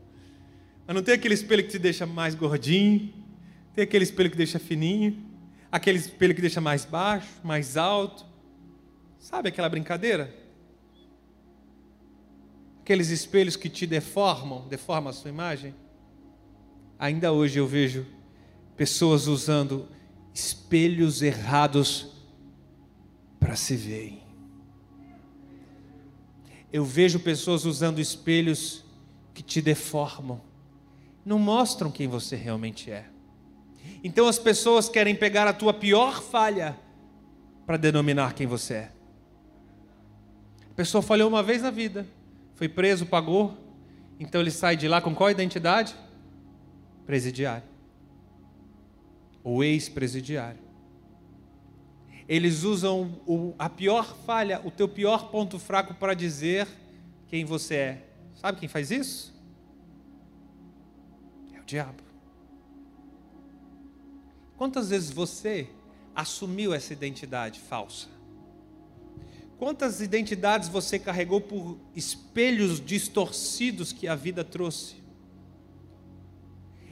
Mas 0.87 0.95
não 0.95 1.03
tem 1.03 1.13
aquele 1.13 1.33
espelho 1.33 1.61
que 1.61 1.71
te 1.71 1.79
deixa 1.79 2.05
mais 2.05 2.35
gordinho. 2.35 3.13
Tem 3.75 3.83
aquele 3.83 4.05
espelho 4.05 4.31
que 4.31 4.37
deixa 4.37 4.59
fininho. 4.59 5.32
Aquele 5.73 5.97
espelho 5.97 6.35
que 6.35 6.41
deixa 6.41 6.61
mais 6.61 6.85
baixo, 6.85 7.27
mais 7.43 7.77
alto. 7.77 8.23
Sabe 9.17 9.49
aquela 9.49 9.67
brincadeira? 9.67 10.31
Aqueles 12.81 13.09
espelhos 13.09 13.55
que 13.55 13.67
te 13.67 13.87
deformam, 13.87 14.67
deformam 14.67 15.09
a 15.09 15.13
sua 15.13 15.31
imagem. 15.31 15.73
Ainda 16.99 17.31
hoje 17.31 17.57
eu 17.57 17.65
vejo 17.65 18.05
pessoas 18.77 19.25
usando 19.25 19.87
espelhos 20.31 21.23
errados 21.23 22.13
para 23.39 23.55
se 23.55 23.75
verem. 23.75 24.21
Eu 26.71 26.85
vejo 26.85 27.19
pessoas 27.19 27.65
usando 27.65 27.97
espelhos 27.97 28.85
que 29.33 29.41
te 29.41 29.59
deformam, 29.59 30.39
não 31.25 31.39
mostram 31.39 31.89
quem 31.89 32.07
você 32.07 32.35
realmente 32.35 32.91
é. 32.91 33.12
Então 34.03 34.27
as 34.27 34.37
pessoas 34.37 34.89
querem 34.89 35.15
pegar 35.15 35.47
a 35.47 35.53
tua 35.53 35.73
pior 35.73 36.21
falha 36.21 36.77
para 37.65 37.77
denominar 37.77 38.33
quem 38.33 38.45
você 38.45 38.73
é. 38.73 38.91
A 40.69 40.73
pessoa 40.75 41.01
falhou 41.01 41.29
uma 41.29 41.43
vez 41.43 41.61
na 41.61 41.71
vida, 41.71 42.05
foi 42.55 42.67
preso, 42.67 43.05
pagou, 43.05 43.55
então 44.19 44.41
ele 44.41 44.51
sai 44.51 44.75
de 44.75 44.87
lá 44.87 45.01
com 45.01 45.13
qual 45.13 45.29
identidade? 45.29 45.95
Presidiário. 47.05 47.67
Ou 49.43 49.63
ex-presidiário. 49.63 50.59
Eles 52.27 52.63
usam 52.63 53.19
o, 53.27 53.53
a 53.59 53.69
pior 53.69 54.15
falha, 54.25 54.61
o 54.63 54.71
teu 54.71 54.87
pior 54.87 55.29
ponto 55.29 55.59
fraco 55.59 55.93
para 55.93 56.13
dizer 56.13 56.67
quem 57.27 57.45
você 57.45 57.75
é. 57.75 58.07
Sabe 58.35 58.59
quem 58.59 58.69
faz 58.69 58.91
isso? 58.91 59.33
É 61.53 61.59
o 61.59 61.63
diabo. 61.63 62.02
Quantas 64.57 64.89
vezes 64.89 65.11
você 65.11 65.67
assumiu 66.15 66.73
essa 66.73 66.93
identidade 66.93 67.59
falsa? 67.59 68.07
Quantas 69.57 70.01
identidades 70.01 70.69
você 70.69 70.99
carregou 70.99 71.39
por 71.39 71.77
espelhos 71.95 72.83
distorcidos 72.83 73.91
que 73.91 74.07
a 74.07 74.15
vida 74.15 74.43
trouxe? 74.43 74.95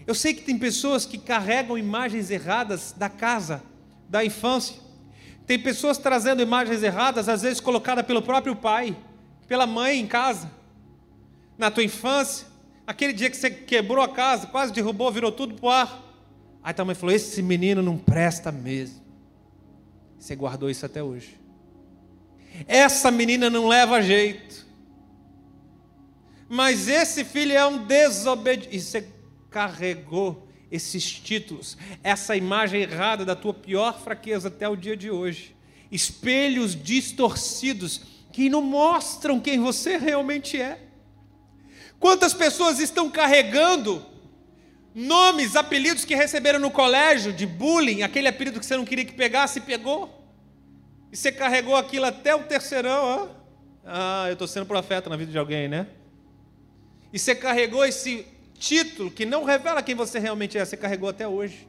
Eu 0.08 0.16
sei 0.16 0.34
que 0.34 0.42
tem 0.42 0.58
pessoas 0.58 1.06
que 1.06 1.18
carregam 1.18 1.78
imagens 1.78 2.32
erradas 2.32 2.94
da 2.98 3.10
casa, 3.10 3.64
da 4.10 4.26
infância. 4.26 4.76
Tem 5.46 5.60
pessoas 5.60 5.98
trazendo 5.98 6.42
imagens 6.42 6.82
erradas, 6.82 7.30
às 7.30 7.42
vezes 7.42 7.60
colocadas 7.60 8.06
pelo 8.06 8.22
próprio 8.22 8.56
pai, 8.56 8.98
pela 9.48 9.68
mãe 9.68 10.00
em 10.00 10.08
casa. 10.08 10.50
Na 11.58 11.70
tua 11.70 11.84
infância, 11.84 12.48
aquele 12.88 13.14
dia 13.14 13.30
que 13.30 13.38
você 13.38 13.52
quebrou 13.52 14.04
a 14.04 14.10
casa, 14.10 14.48
quase 14.48 14.74
derrubou, 14.74 15.12
virou 15.12 15.32
tudo 15.32 15.56
para 15.56 15.66
o 15.66 15.70
ar. 15.70 16.11
Aí 16.64 16.74
tua 16.74 16.86
mãe 16.86 16.96
falou: 16.96 17.14
Esse 17.16 17.42
menino 17.42 17.82
não 17.82 17.98
presta 17.98 18.52
mesmo. 18.52 19.02
Você 20.20 20.36
guardou 20.36 20.70
isso 20.70 20.86
até 20.86 21.02
hoje. 21.02 21.40
Essa 22.68 23.10
menina 23.10 23.50
não 23.50 23.68
leva 23.68 24.02
jeito. 24.02 24.68
Mas 26.48 26.88
esse 26.88 27.24
filho 27.24 27.54
é 27.54 27.66
um 27.66 27.86
desobediente. 27.86 28.76
E 28.76 28.80
você 28.80 29.08
carregou 29.50 30.48
esses 30.70 31.04
títulos, 31.04 31.78
essa 32.02 32.36
imagem 32.36 32.82
errada 32.82 33.26
da 33.26 33.36
tua 33.36 33.54
pior 33.54 34.00
fraqueza 34.02 34.48
até 34.48 34.68
o 34.70 34.76
dia 34.76 34.96
de 34.96 35.10
hoje. 35.10 35.56
Espelhos 35.92 36.76
distorcidos 36.76 38.02
que 38.32 38.50
não 38.50 38.62
mostram 38.62 39.40
quem 39.40 39.60
você 39.60 39.98
realmente 39.98 40.60
é. 40.60 40.80
Quantas 42.00 42.34
pessoas 42.34 42.80
estão 42.80 43.10
carregando 43.10 44.06
nomes, 44.94 45.56
apelidos 45.56 46.06
que 46.06 46.16
receberam 46.16 46.60
no 46.60 46.70
colégio 46.70 47.32
de 47.32 47.46
bullying, 47.46 48.02
aquele 48.02 48.28
apelido 48.28 48.60
que 48.60 48.66
você 48.66 48.76
não 48.76 48.86
queria 48.86 49.06
que 49.06 49.14
pegasse 49.14 49.62
pegou? 49.62 50.22
E 51.12 51.18
você 51.18 51.32
carregou 51.32 51.76
aquilo 51.76 52.06
até 52.06 52.34
o 52.36 52.44
terceirão, 52.44 53.04
ó. 53.04 53.28
Ah, 53.86 54.26
eu 54.28 54.34
estou 54.34 54.48
sendo 54.48 54.66
profeta 54.66 55.10
na 55.10 55.18
vida 55.18 55.32
de 55.32 55.38
alguém, 55.38 55.68
né? 55.68 55.88
E 57.12 57.20
você 57.20 57.36
carregou 57.36 57.84
esse 57.86 58.26
título 58.58 59.12
que 59.12 59.26
não 59.26 59.44
revela 59.44 59.82
quem 59.82 59.96
você 59.96 60.20
realmente 60.20 60.58
é, 60.58 60.64
você 60.64 60.78
carregou 60.78 61.10
até 61.10 61.28
hoje. 61.28 61.68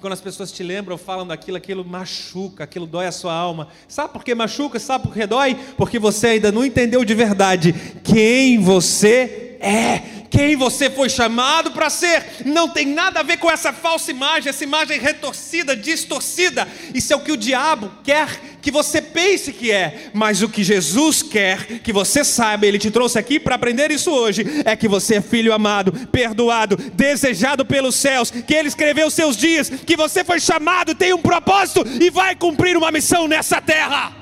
Quando 0.00 0.14
as 0.14 0.20
pessoas 0.20 0.50
te 0.50 0.62
lembram, 0.62 0.96
falam 0.96 1.26
daquilo, 1.26 1.58
aquilo 1.58 1.84
machuca, 1.84 2.64
aquilo 2.64 2.86
dói 2.86 3.06
a 3.06 3.12
sua 3.12 3.34
alma. 3.34 3.68
Sabe 3.86 4.12
por 4.14 4.24
que 4.24 4.34
machuca? 4.34 4.78
Sabe 4.78 5.06
por 5.06 5.12
que 5.12 5.26
dói? 5.26 5.54
Porque 5.76 5.98
você 5.98 6.28
ainda 6.28 6.50
não 6.50 6.64
entendeu 6.64 7.04
de 7.04 7.14
verdade 7.14 7.74
quem 8.02 8.58
você 8.58 9.58
é 9.60 10.20
quem 10.30 10.54
você 10.54 10.88
foi 10.88 11.10
chamado 11.10 11.72
para 11.72 11.90
ser. 11.90 12.24
Não 12.46 12.68
tem 12.68 12.86
nada 12.86 13.18
a 13.18 13.22
ver 13.24 13.38
com 13.38 13.50
essa 13.50 13.72
falsa 13.72 14.12
imagem, 14.12 14.48
essa 14.48 14.62
imagem 14.62 14.98
retorcida, 14.98 15.76
distorcida. 15.76 16.68
Isso 16.94 17.12
é 17.12 17.16
o 17.16 17.20
que 17.20 17.32
o 17.32 17.36
diabo 17.36 17.90
quer 18.04 18.49
que 18.60 18.70
você 18.70 19.00
pense 19.00 19.52
que 19.52 19.70
é, 19.70 20.10
mas 20.12 20.42
o 20.42 20.48
que 20.48 20.62
Jesus 20.62 21.22
quer 21.22 21.80
que 21.80 21.92
você 21.92 22.24
saiba, 22.24 22.66
ele 22.66 22.78
te 22.78 22.90
trouxe 22.90 23.18
aqui 23.18 23.40
para 23.40 23.54
aprender 23.54 23.90
isso 23.90 24.10
hoje, 24.10 24.44
é 24.64 24.76
que 24.76 24.88
você 24.88 25.16
é 25.16 25.20
filho 25.20 25.52
amado, 25.52 25.92
perdoado, 26.08 26.76
desejado 26.76 27.64
pelos 27.64 27.94
céus, 27.94 28.30
que 28.30 28.54
ele 28.54 28.68
escreveu 28.68 29.10
seus 29.10 29.36
dias, 29.36 29.68
que 29.68 29.96
você 29.96 30.24
foi 30.24 30.40
chamado, 30.40 30.94
tem 30.94 31.12
um 31.12 31.22
propósito 31.22 31.84
e 32.00 32.10
vai 32.10 32.34
cumprir 32.36 32.76
uma 32.76 32.90
missão 32.90 33.26
nessa 33.26 33.60
terra. 33.60 34.16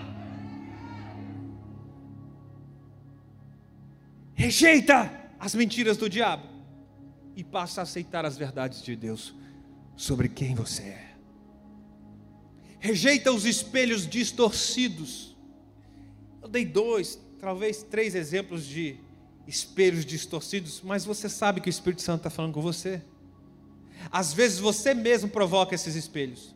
Rejeita 4.35 5.11
as 5.41 5.55
mentiras 5.55 5.97
do 5.97 6.09
diabo 6.09 6.45
e 7.35 7.43
passa 7.43 7.81
a 7.81 7.83
aceitar 7.83 8.25
as 8.25 8.37
verdades 8.37 8.83
de 8.83 8.95
Deus 8.95 9.35
sobre 9.97 10.29
quem 10.29 10.55
você 10.55 10.83
é. 10.83 11.08
Rejeita 12.81 13.33
os 13.33 13.45
espelhos 13.45 14.07
distorcidos. 14.07 15.37
Eu 16.43 16.49
dei 16.49 16.65
dois, 16.65 17.19
talvez 17.41 17.83
três 17.83 18.15
exemplos 18.15 18.65
de 18.65 18.97
espelhos 19.47 20.05
distorcidos, 20.05 20.81
mas 20.83 21.05
você 21.05 21.29
sabe 21.29 21.61
que 21.61 21.69
o 21.69 21.71
Espírito 21.71 22.03
Santo 22.03 22.19
está 22.19 22.31
falando 22.31 22.53
com 22.53 22.61
você. 22.61 23.03
Às 24.11 24.33
vezes 24.33 24.59
você 24.59 24.95
mesmo 24.95 25.29
provoca 25.29 25.75
esses 25.75 25.95
espelhos. 25.95 26.55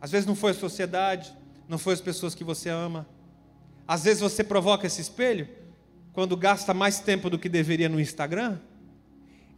Às 0.00 0.10
vezes 0.10 0.26
não 0.26 0.36
foi 0.36 0.52
a 0.52 0.54
sociedade, 0.54 1.34
não 1.68 1.78
foi 1.78 1.94
as 1.94 2.00
pessoas 2.00 2.34
que 2.34 2.44
você 2.44 2.68
ama. 2.68 3.08
Às 3.86 4.04
vezes 4.04 4.20
você 4.20 4.44
provoca 4.44 4.86
esse 4.86 5.00
espelho 5.00 5.48
quando 6.14 6.36
gasta 6.36 6.72
mais 6.72 7.00
tempo 7.00 7.28
do 7.28 7.38
que 7.38 7.48
deveria 7.48 7.88
no 7.88 8.00
Instagram, 8.00 8.60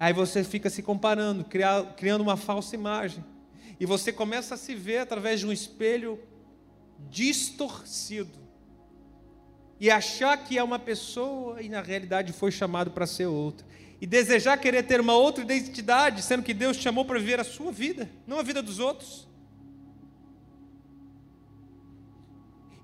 aí 0.01 0.13
você 0.15 0.43
fica 0.43 0.71
se 0.71 0.83
comparando, 0.83 1.45
criando 1.97 2.23
uma 2.23 2.37
falsa 2.37 2.75
imagem. 2.75 3.23
E 3.79 3.87
você 3.87 4.13
começa 4.13 4.55
a 4.55 4.59
se 4.59 4.75
ver 4.75 4.99
através 4.99 5.41
de 5.41 5.47
um 5.47 5.53
espelho 5.53 6.19
distorcido. 7.11 8.39
E 9.79 9.91
achar 9.91 10.37
que 10.39 10.57
é 10.57 10.63
uma 10.63 10.79
pessoa 10.79 11.61
e 11.61 11.69
na 11.69 11.83
realidade 11.83 12.33
foi 12.33 12.51
chamado 12.51 12.91
para 12.91 13.07
ser 13.07 13.27
outra. 13.27 13.67
E 14.01 14.07
desejar 14.07 14.57
querer 14.59 14.83
ter 14.85 15.01
uma 15.01 15.15
outra 15.15 15.43
identidade, 15.43 16.23
sendo 16.23 16.43
que 16.43 16.55
Deus 16.55 16.77
te 16.77 16.83
chamou 16.83 17.05
para 17.05 17.19
viver 17.19 17.41
a 17.41 17.45
sua 17.45 17.71
vida, 17.73 18.11
não 18.27 18.39
a 18.39 18.43
vida 18.43 18.63
dos 18.63 18.79
outros. 18.79 19.27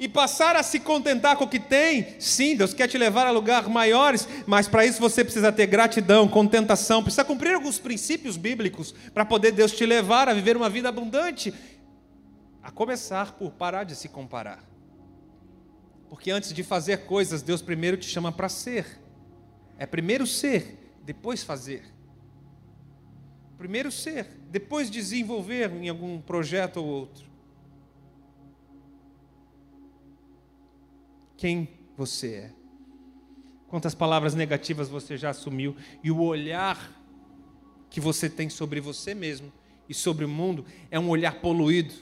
E 0.03 0.09
passar 0.09 0.57
a 0.57 0.65
se 0.65 0.81
contentar 0.81 1.37
com 1.37 1.45
o 1.45 1.49
que 1.49 1.61
tem. 1.61 2.17
Sim, 2.19 2.57
Deus 2.57 2.75
quer 2.75 2.89
te 2.89 2.99
levar 2.99 3.25
a 3.25 3.31
lugares 3.31 3.69
maiores, 3.69 4.27
mas 4.49 4.67
para 4.67 4.85
isso 4.85 4.99
você 4.99 5.23
precisa 5.23 5.53
ter 5.53 5.69
gratidão, 5.69 6.27
contentação, 6.27 7.05
precisa 7.05 7.25
cumprir 7.25 7.55
alguns 7.55 7.79
princípios 7.79 8.37
bíblicos 8.37 8.93
para 9.15 9.25
poder 9.25 9.53
Deus 9.53 9.71
te 9.71 9.87
levar 9.87 10.29
a 10.29 10.35
viver 10.35 10.57
uma 10.57 10.69
vida 10.69 10.89
abundante. 10.89 11.55
A 12.61 12.69
começar 12.73 13.35
por 13.35 13.53
parar 13.53 13.85
de 13.85 13.95
se 13.95 14.09
comparar. 14.09 14.65
Porque 16.09 16.33
antes 16.33 16.53
de 16.53 16.65
fazer 16.65 17.05
coisas, 17.07 17.41
Deus 17.41 17.63
primeiro 17.63 17.97
te 17.97 18.07
chama 18.07 18.33
para 18.33 18.49
ser. 18.49 19.01
É 19.79 19.87
primeiro 19.87 20.27
ser, 20.27 20.97
depois 21.05 21.45
fazer. 21.45 21.85
Primeiro 23.57 23.93
ser, 23.93 24.27
depois 24.51 24.91
desenvolver 24.91 25.71
em 25.71 25.89
algum 25.89 26.21
projeto 26.21 26.79
ou 26.79 26.87
outro. 26.87 27.32
Quem 31.43 31.69
você 31.97 32.35
é. 32.35 32.53
Quantas 33.67 33.97
palavras 33.97 34.33
negativas 34.33 34.89
você 34.89 35.17
já 35.17 35.31
assumiu 35.31 35.75
e 36.01 36.09
o 36.09 36.23
olhar 36.23 36.79
que 37.91 38.01
você 38.01 38.31
tem 38.31 38.49
sobre 38.49 38.81
você 38.81 39.13
mesmo 39.13 39.53
e 39.89 39.93
sobre 39.93 40.25
o 40.25 40.29
mundo 40.29 40.65
é 40.89 41.01
um 41.01 41.09
olhar 41.09 41.41
poluído, 41.41 41.95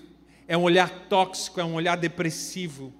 é 0.47 0.59
um 0.59 0.63
olhar 0.63 0.91
tóxico, 1.09 1.59
é 1.59 1.65
um 1.65 1.73
olhar 1.73 1.97
depressivo, 1.97 2.93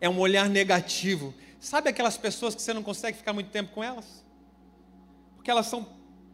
é 0.00 0.08
um 0.08 0.18
olhar 0.18 0.48
negativo. 0.48 1.34
Sabe 1.60 1.90
aquelas 1.90 2.16
pessoas 2.16 2.54
que 2.54 2.62
você 2.62 2.72
não 2.72 2.82
consegue 2.82 3.18
ficar 3.18 3.34
muito 3.34 3.50
tempo 3.50 3.72
com 3.74 3.84
elas? 3.84 4.22
porque 5.42 5.50
elas 5.50 5.66
são 5.66 5.84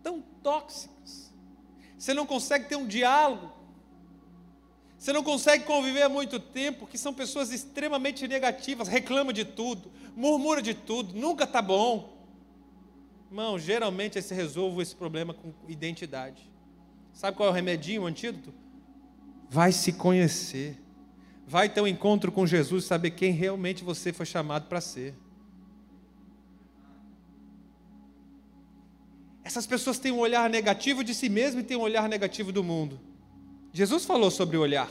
tão 0.02 0.20
tóxicas. 0.20 1.32
Você 1.98 2.12
não 2.12 2.26
consegue 2.26 2.68
ter 2.68 2.76
um 2.76 2.86
diálogo. 2.86 3.50
Você 4.98 5.12
não 5.12 5.22
consegue 5.22 5.64
conviver 5.64 6.02
há 6.02 6.08
muito 6.08 6.40
tempo, 6.40 6.86
que 6.86 6.98
são 6.98 7.14
pessoas 7.14 7.52
extremamente 7.52 8.26
negativas, 8.26 8.88
reclamam 8.88 9.32
de 9.32 9.44
tudo, 9.44 9.92
murmura 10.16 10.60
de 10.60 10.74
tudo, 10.74 11.14
nunca 11.14 11.44
está 11.44 11.62
bom. 11.62 12.18
Irmão, 13.30 13.58
geralmente 13.58 14.20
se 14.20 14.34
resolve 14.34 14.82
esse 14.82 14.96
problema 14.96 15.32
com 15.32 15.52
identidade. 15.68 16.50
Sabe 17.12 17.36
qual 17.36 17.48
é 17.48 17.52
o 17.52 17.54
remedinho, 17.54 18.02
o 18.02 18.06
antídoto? 18.06 18.52
Vai 19.48 19.70
se 19.70 19.92
conhecer. 19.92 20.76
Vai 21.46 21.68
ter 21.68 21.80
um 21.80 21.86
encontro 21.86 22.32
com 22.32 22.46
Jesus, 22.46 22.84
saber 22.84 23.12
quem 23.12 23.32
realmente 23.32 23.84
você 23.84 24.12
foi 24.12 24.26
chamado 24.26 24.66
para 24.66 24.80
ser. 24.80 25.14
Essas 29.44 29.66
pessoas 29.66 29.98
têm 29.98 30.12
um 30.12 30.18
olhar 30.18 30.50
negativo 30.50 31.04
de 31.04 31.14
si 31.14 31.28
mesmo 31.28 31.60
e 31.60 31.64
têm 31.64 31.76
um 31.76 31.80
olhar 31.80 32.08
negativo 32.08 32.50
do 32.50 32.64
mundo. 32.64 33.00
Jesus 33.72 34.04
falou 34.04 34.30
sobre 34.30 34.56
o 34.56 34.60
olhar. 34.60 34.90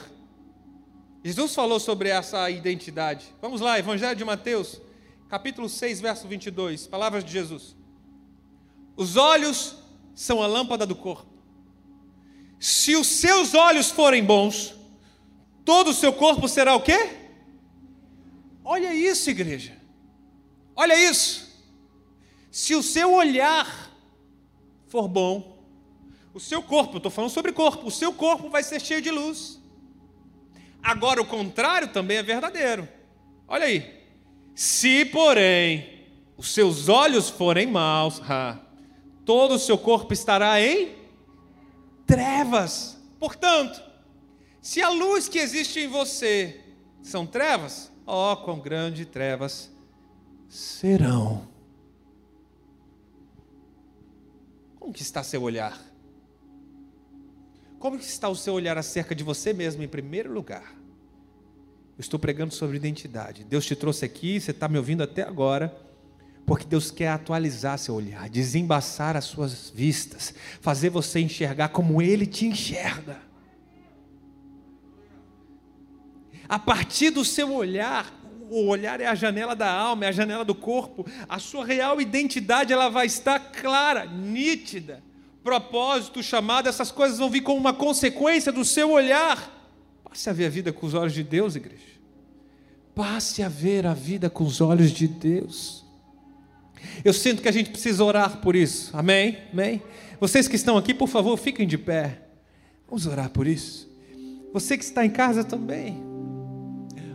Jesus 1.23 1.53
falou 1.53 1.80
sobre 1.80 2.09
essa 2.09 2.49
identidade. 2.49 3.34
Vamos 3.41 3.59
lá, 3.59 3.78
Evangelho 3.78 4.15
de 4.15 4.23
Mateus, 4.23 4.80
capítulo 5.28 5.67
6, 5.67 5.99
verso 5.99 6.28
22. 6.28 6.88
Palavras 6.88 7.23
de 7.23 7.32
Jesus. 7.32 7.75
Os 8.95 9.15
olhos 9.15 9.75
são 10.15 10.41
a 10.41 10.47
lâmpada 10.47 10.86
do 10.86 10.95
corpo. 10.95 11.28
Se 12.59 12.95
os 12.95 13.07
seus 13.07 13.53
olhos 13.53 13.91
forem 13.91 14.23
bons, 14.23 14.73
todo 15.65 15.89
o 15.89 15.93
seu 15.93 16.13
corpo 16.13 16.47
será 16.47 16.75
o 16.75 16.82
quê? 16.82 17.09
Olha 18.63 18.93
isso, 18.93 19.30
igreja. 19.30 19.78
Olha 20.75 20.97
isso. 20.97 21.47
Se 22.51 22.73
o 22.75 22.82
seu 22.82 23.13
olhar 23.13 23.91
for 24.88 25.07
bom, 25.07 25.56
o 26.38 26.39
seu 26.39 26.61
corpo, 26.61 26.97
estou 26.97 27.11
falando 27.11 27.31
sobre 27.31 27.51
corpo, 27.51 27.88
o 27.88 27.91
seu 27.91 28.13
corpo 28.13 28.47
vai 28.47 28.61
ser 28.61 28.79
cheio 28.79 29.01
de 29.01 29.09
luz. 29.09 29.59
Agora, 30.83 31.19
o 31.19 31.25
contrário 31.25 31.88
também 31.88 32.17
é 32.17 32.21
verdadeiro. 32.21 32.88
Olha 33.47 33.65
aí. 33.65 34.05
Se, 34.53 35.03
porém, 35.05 36.05
os 36.38 36.53
seus 36.53 36.89
olhos 36.89 37.27
forem 37.27 37.65
maus, 37.65 38.21
todo 39.25 39.55
o 39.55 39.59
seu 39.59 39.79
corpo 39.79 40.13
estará 40.13 40.61
em 40.61 40.95
trevas. 42.05 43.01
Portanto, 43.19 43.81
se 44.61 44.79
a 44.79 44.89
luz 44.89 45.27
que 45.27 45.39
existe 45.39 45.79
em 45.79 45.88
você 45.88 46.61
são 47.01 47.25
trevas, 47.25 47.91
ó, 48.05 48.33
oh, 48.33 48.38
quão 48.38 48.59
grandes 48.59 49.07
trevas 49.07 49.71
serão. 50.47 51.47
Como 54.79 54.93
que 54.93 55.01
está 55.01 55.23
seu 55.23 55.41
olhar? 55.41 55.88
Como 57.80 57.95
está 57.97 58.28
o 58.30 58.36
seu 58.36 58.53
olhar 58.53 58.78
acerca 58.78 59.13
de 59.13 59.23
você 59.23 59.53
mesmo 59.53 59.84
em 59.84 59.88
primeiro 59.88 60.34
lugar? 60.34 60.75
Eu 61.97 62.01
estou 62.01 62.19
pregando 62.19 62.53
sobre 62.53 62.78
identidade. 62.78 63.43
Deus 63.43 63.65
te 63.65 63.75
trouxe 63.75 64.05
aqui, 64.05 64.39
você 64.39 64.51
está 64.51 64.67
me 64.67 64.78
ouvindo 64.78 65.03
até 65.03 65.23
agora 65.23 65.88
porque 66.47 66.65
Deus 66.65 66.89
quer 66.89 67.09
atualizar 67.09 67.78
seu 67.78 67.93
olhar, 67.93 68.30
desembaçar 68.30 69.17
as 69.17 69.25
suas 69.25 69.69
vistas, 69.69 70.34
fazer 70.61 70.89
você 70.89 71.19
enxergar 71.19 71.67
como 71.67 72.01
Ele 72.01 72.25
te 72.25 72.45
enxerga. 72.45 73.19
A 76.47 76.57
partir 76.57 77.09
do 77.09 77.25
seu 77.25 77.53
olhar, 77.53 78.09
o 78.49 78.65
olhar 78.67 79.01
é 79.01 79.07
a 79.07 79.13
janela 79.13 79.53
da 79.53 79.69
alma, 79.69 80.05
é 80.05 80.07
a 80.07 80.13
janela 80.13 80.45
do 80.45 80.55
corpo. 80.55 81.05
A 81.28 81.38
sua 81.38 81.65
real 81.65 81.99
identidade 81.99 82.71
ela 82.71 82.88
vai 82.88 83.07
estar 83.07 83.38
clara, 83.51 84.05
nítida. 84.05 85.03
Propósito, 85.47 86.21
chamado, 86.21 86.67
essas 86.67 86.91
coisas 86.91 87.19
vão 87.19 87.29
vir 87.29 87.39
como 87.39 87.57
uma 87.57 87.73
consequência 87.73 88.51
do 88.51 88.65
seu 88.65 88.91
olhar. 88.91 89.49
Passe 90.03 90.29
a 90.29 90.33
ver 90.33 90.47
a 90.47 90.49
vida 90.49 90.73
com 90.73 90.85
os 90.85 90.93
olhos 90.93 91.13
de 91.13 91.23
Deus, 91.23 91.55
igreja. 91.55 91.85
Passe 92.93 93.41
a 93.41 93.47
ver 93.47 93.87
a 93.87 93.93
vida 93.93 94.29
com 94.29 94.43
os 94.43 94.59
olhos 94.59 94.91
de 94.91 95.07
Deus. 95.07 95.85
Eu 97.01 97.13
sinto 97.13 97.41
que 97.41 97.47
a 97.47 97.51
gente 97.53 97.69
precisa 97.69 98.03
orar 98.03 98.41
por 98.41 98.57
isso. 98.57 98.91
Amém? 98.91 99.37
Amém? 99.53 99.81
Vocês 100.19 100.49
que 100.49 100.57
estão 100.57 100.75
aqui, 100.75 100.93
por 100.93 101.07
favor, 101.07 101.37
fiquem 101.37 101.65
de 101.65 101.77
pé. 101.77 102.23
Vamos 102.85 103.07
orar 103.07 103.29
por 103.29 103.47
isso. 103.47 103.89
Você 104.51 104.77
que 104.77 104.83
está 104.83 105.05
em 105.05 105.09
casa 105.09 105.45
também. 105.45 106.03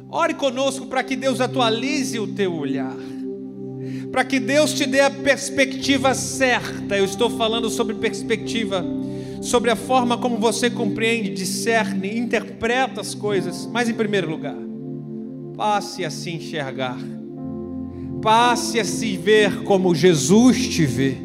Ore 0.08 0.32
conosco 0.32 0.86
para 0.86 1.04
que 1.04 1.16
Deus 1.16 1.38
atualize 1.38 2.18
o 2.18 2.26
teu 2.26 2.54
olhar. 2.54 2.96
Para 4.12 4.24
que 4.24 4.38
Deus 4.38 4.74
te 4.74 4.86
dê 4.86 5.00
a 5.00 5.10
perspectiva 5.10 6.14
certa. 6.14 6.96
Eu 6.96 7.04
estou 7.04 7.30
falando 7.30 7.68
sobre 7.68 7.94
perspectiva, 7.96 8.84
sobre 9.40 9.70
a 9.70 9.76
forma 9.76 10.18
como 10.18 10.36
você 10.36 10.70
compreende, 10.70 11.30
discerne, 11.30 12.16
interpreta 12.16 13.00
as 13.00 13.14
coisas. 13.14 13.66
Mas 13.72 13.88
em 13.88 13.94
primeiro 13.94 14.30
lugar, 14.30 14.56
passe 15.56 16.04
a 16.04 16.10
se 16.10 16.30
enxergar 16.30 16.98
passe 18.22 18.78
a 18.78 18.84
se 18.84 19.16
ver 19.16 19.64
como 19.64 19.94
Jesus 19.94 20.68
te 20.68 20.86
vê. 20.86 21.16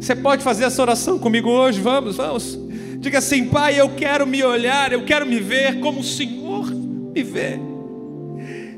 Você 0.00 0.16
pode 0.16 0.42
fazer 0.42 0.64
essa 0.64 0.80
oração 0.80 1.18
comigo 1.18 1.50
hoje? 1.50 1.80
Vamos, 1.80 2.16
vamos. 2.16 2.58
Diga 2.98 3.18
assim, 3.18 3.44
Pai, 3.44 3.78
eu 3.78 3.90
quero 3.90 4.26
me 4.26 4.42
olhar, 4.42 4.92
eu 4.92 5.04
quero 5.04 5.26
me 5.26 5.38
ver 5.38 5.78
como 5.80 6.00
o 6.00 6.04
Senhor 6.04 6.66
me 6.70 7.22
vê. 7.22 7.60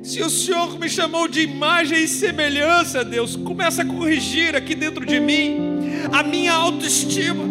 Se 0.02 0.22
o 0.22 0.30
Senhor 0.30 0.78
me 0.78 0.88
chamou 0.88 1.26
de 1.28 1.40
imagem 1.40 2.04
e 2.04 2.08
semelhança, 2.08 3.04
Deus, 3.04 3.36
começa 3.36 3.82
a 3.82 3.84
corrigir 3.84 4.54
aqui 4.54 4.74
dentro 4.74 5.04
de 5.04 5.18
mim 5.20 5.78
a 6.12 6.22
minha 6.22 6.52
autoestima, 6.52 7.44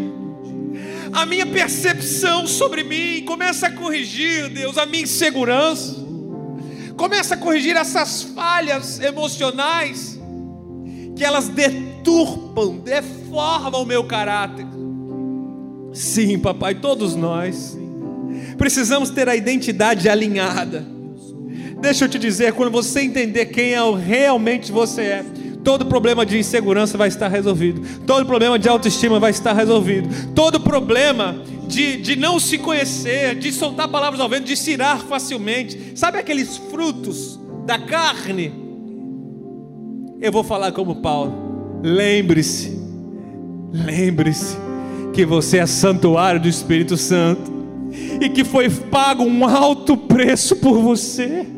a 1.11 1.25
minha 1.25 1.45
percepção 1.45 2.47
sobre 2.47 2.83
mim, 2.83 3.23
começa 3.25 3.67
a 3.67 3.71
corrigir, 3.71 4.49
Deus, 4.49 4.77
a 4.77 4.85
minha 4.85 5.03
insegurança. 5.03 6.05
Começa 6.95 7.35
a 7.35 7.37
corrigir 7.37 7.75
essas 7.75 8.23
falhas 8.23 8.99
emocionais 8.99 10.19
que 11.15 11.23
elas 11.23 11.47
deturpam, 11.47 12.79
deformam 12.79 13.83
o 13.83 13.85
meu 13.85 14.05
caráter. 14.05 14.65
Sim, 15.93 16.39
papai, 16.39 16.75
todos 16.75 17.15
nós 17.15 17.77
precisamos 18.57 19.09
ter 19.09 19.29
a 19.29 19.35
identidade 19.35 20.09
alinhada. 20.09 20.96
Deixa 21.79 22.05
eu 22.05 22.09
te 22.09 22.17
dizer, 22.17 22.53
quando 22.53 22.71
você 22.71 23.01
entender 23.01 23.47
quem 23.47 23.73
é 23.73 23.95
realmente 23.95 24.71
você 24.71 25.01
é, 25.01 25.25
todo 25.63 25.85
problema 25.85 26.25
de 26.25 26.39
insegurança 26.39 26.97
vai 26.97 27.07
estar 27.07 27.27
resolvido, 27.27 27.81
todo 28.05 28.25
problema 28.25 28.57
de 28.57 28.67
autoestima 28.67 29.19
vai 29.19 29.31
estar 29.31 29.53
resolvido, 29.53 30.33
todo 30.33 30.59
problema 30.59 31.35
de, 31.67 31.97
de 31.97 32.15
não 32.15 32.39
se 32.39 32.57
conhecer, 32.57 33.35
de 33.35 33.51
soltar 33.51 33.87
palavras 33.89 34.19
ao 34.19 34.29
vento, 34.29 34.45
de 34.45 34.55
se 34.55 34.71
irar 34.71 35.01
facilmente, 35.01 35.91
sabe 35.93 36.17
aqueles 36.17 36.57
frutos 36.57 37.39
da 37.65 37.77
carne? 37.77 38.51
Eu 40.19 40.31
vou 40.31 40.43
falar 40.43 40.71
como 40.71 40.95
Paulo. 40.95 41.79
Lembre-se, 41.83 42.75
lembre-se 43.71 44.57
que 45.13 45.25
você 45.25 45.57
é 45.57 45.65
santuário 45.65 46.39
do 46.39 46.47
Espírito 46.47 46.97
Santo 46.97 47.51
e 48.21 48.29
que 48.29 48.43
foi 48.43 48.69
pago 48.69 49.23
um 49.23 49.45
alto 49.45 49.95
preço 49.95 50.55
por 50.55 50.79
você. 50.79 51.56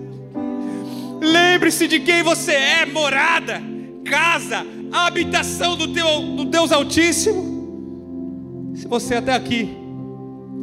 Lembre-se 1.22 1.88
de 1.88 2.00
quem 2.00 2.24
você 2.24 2.54
é, 2.54 2.86
morada, 2.86 3.62
casa, 4.06 4.66
habitação 4.92 5.76
do, 5.76 5.94
teu, 5.94 6.22
do 6.36 6.46
Deus 6.46 6.72
Altíssimo. 6.72 8.72
Se 8.76 8.88
você 8.88 9.16
até 9.16 9.34
aqui 9.34 9.70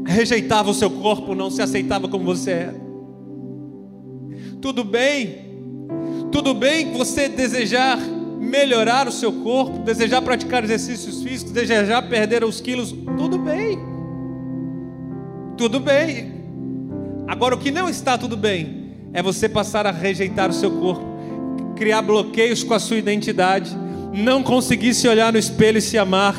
rejeitava 0.06 0.70
o 0.70 0.74
seu 0.74 0.90
corpo, 0.90 1.34
não 1.34 1.50
se 1.50 1.60
aceitava 1.60 2.08
como 2.08 2.24
você 2.24 2.50
era, 2.50 2.86
tudo 4.62 4.82
bem, 4.82 5.44
tudo 6.32 6.54
bem 6.54 6.92
você 6.92 7.28
desejar 7.28 7.98
melhorar 7.98 9.08
o 9.08 9.12
seu 9.12 9.32
corpo, 9.32 9.80
desejar 9.80 10.22
praticar 10.22 10.64
exercícios 10.64 11.22
físicos, 11.22 11.52
desejar 11.52 12.08
perder 12.08 12.44
os 12.44 12.60
quilos, 12.60 12.94
tudo 13.16 13.38
bem. 13.38 13.78
Tudo 15.56 15.80
bem. 15.80 16.34
Agora 17.26 17.54
o 17.54 17.58
que 17.58 17.70
não 17.70 17.88
está 17.88 18.16
tudo 18.16 18.36
bem 18.36 18.85
é 19.16 19.22
você 19.22 19.48
passar 19.48 19.86
a 19.86 19.90
rejeitar 19.90 20.50
o 20.50 20.52
seu 20.52 20.70
corpo, 20.70 21.02
criar 21.74 22.02
bloqueios 22.02 22.62
com 22.62 22.74
a 22.74 22.78
sua 22.78 22.98
identidade, 22.98 23.74
não 24.12 24.42
conseguir 24.42 24.92
se 24.92 25.08
olhar 25.08 25.32
no 25.32 25.38
espelho 25.38 25.78
e 25.78 25.80
se 25.80 25.96
amar, 25.96 26.36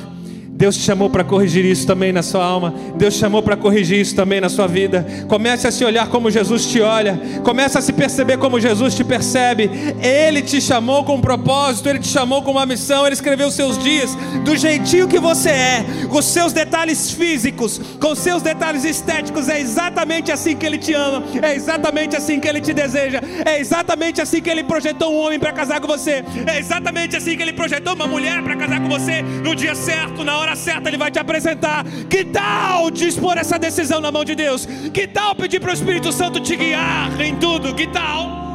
Deus 0.58 0.76
te 0.76 0.82
chamou 0.82 1.08
para 1.08 1.24
corrigir 1.24 1.64
isso 1.64 1.86
também 1.86 2.12
na 2.12 2.24
sua 2.24 2.43
alma. 2.43 2.74
Deus 2.95 3.14
te 3.14 3.20
chamou 3.20 3.43
para 3.43 3.55
corrigir 3.55 3.99
isso 3.99 4.16
também 4.16 4.41
na 4.41 4.49
sua 4.49 4.66
vida. 4.66 5.05
Comece 5.28 5.68
a 5.68 5.72
se 5.72 5.86
olhar 5.86 6.08
como 6.08 6.32
Jesus 6.32 6.66
te 6.66 6.82
olha. 6.82 7.22
Comece 7.43 7.78
a 7.78 7.82
se 7.82 7.93
perceber 7.93 8.38
como 8.39 8.60
Jesus 8.60 8.95
te 8.95 9.03
percebe. 9.03 9.70
Ele 10.01 10.41
te 10.41 10.60
chamou 10.60 11.03
com 11.03 11.18
um 11.18 11.22
propósito, 11.22 11.88
ele 11.88 11.99
te 11.99 12.08
chamou 12.08 12.41
com 12.41 12.49
uma 12.49 12.66
missão. 12.66 13.05
Ele 13.05 13.14
escreveu 13.14 13.49
os 13.49 13.53
seus 13.53 13.78
dias 13.78 14.18
do 14.43 14.58
jeitinho 14.58 15.08
que 15.08 15.20
você 15.20 15.51
é, 15.51 15.86
com 16.10 16.20
seus 16.24 16.51
detalhes 16.53 17.12
físicos, 17.12 17.80
com 18.01 18.16
seus 18.16 18.41
detalhes 18.41 18.84
estéticos. 18.84 19.49
É 19.49 19.60
exatamente 19.60 20.32
assim 20.32 20.55
que 20.55 20.66
ele 20.66 20.80
te 20.80 20.91
ama. 20.91 21.24
É 21.39 21.53
exatamente 21.53 22.16
assim 22.16 22.39
que 22.39 22.47
ele 22.47 22.62
te 22.62 22.74
deseja. 22.74 23.22
É 23.45 23.60
exatamente 23.60 24.22
assim 24.22 24.41
que 24.41 24.49
ele 24.49 24.64
projetou 24.64 25.14
um 25.14 25.20
homem 25.20 25.38
para 25.38 25.53
casar 25.53 25.80
com 25.80 25.88
você. 25.88 26.26
É 26.47 26.58
exatamente 26.58 27.16
assim 27.16 27.38
que 27.38 27.43
ele 27.43 27.53
projetou 27.53 27.93
uma 27.93 28.08
mulher 28.08 28.41
para 28.41 28.55
casar 28.55 28.82
com 28.82 28.89
você 28.89 29.22
no 29.22 29.55
dia 29.55 29.76
certo, 29.76 30.24
na 30.24 30.36
hora 30.36 30.47
hora 30.48 30.56
certa 30.56 30.89
Ele 30.89 30.98
vai 30.98 31.12
te 31.12 31.20
apresentar. 31.20 31.86
Que 32.10 32.24
tal 32.24 32.89
dispor 32.89 33.38
essa 33.38 33.60
decisão 33.60 34.00
na 34.00 34.12
mão 34.12 34.24
de 34.24 34.36
Deus? 34.36 34.66
Que 34.93 35.08
tal 35.08 35.36
pedir 35.36 35.60
para 35.60 35.72
o 35.72 35.74
Espírito 35.74 36.12
Santo 36.12 36.39
te 36.39 36.56
guiar 36.56 37.20
em 37.22 37.36
tudo? 37.36 37.76
Que 37.76 37.88
tal? 37.88 38.48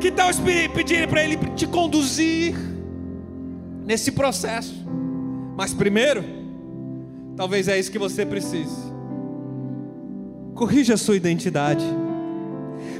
Que 0.00 0.10
tal 0.10 0.28
pedir 0.74 1.08
para 1.08 1.22
Ele 1.24 1.36
te 1.54 1.66
conduzir 1.66 2.54
nesse 3.86 4.12
processo? 4.12 4.74
Mas 5.56 5.72
primeiro, 5.72 6.24
talvez 7.36 7.68
é 7.68 7.78
isso 7.78 7.92
que 7.92 7.98
você 7.98 8.26
precise. 8.26 8.92
Corrija 10.54 10.94
a 10.94 10.98
sua 10.98 11.16
identidade. 11.16 11.84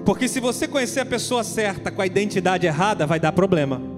Porque 0.04 0.28
se 0.28 0.38
você 0.38 0.68
conhecer 0.68 1.00
a 1.00 1.06
pessoa 1.06 1.42
certa 1.42 1.90
com 1.90 2.00
a 2.00 2.06
identidade 2.06 2.66
errada, 2.66 3.06
vai 3.06 3.18
dar 3.18 3.32
problema. 3.32 3.93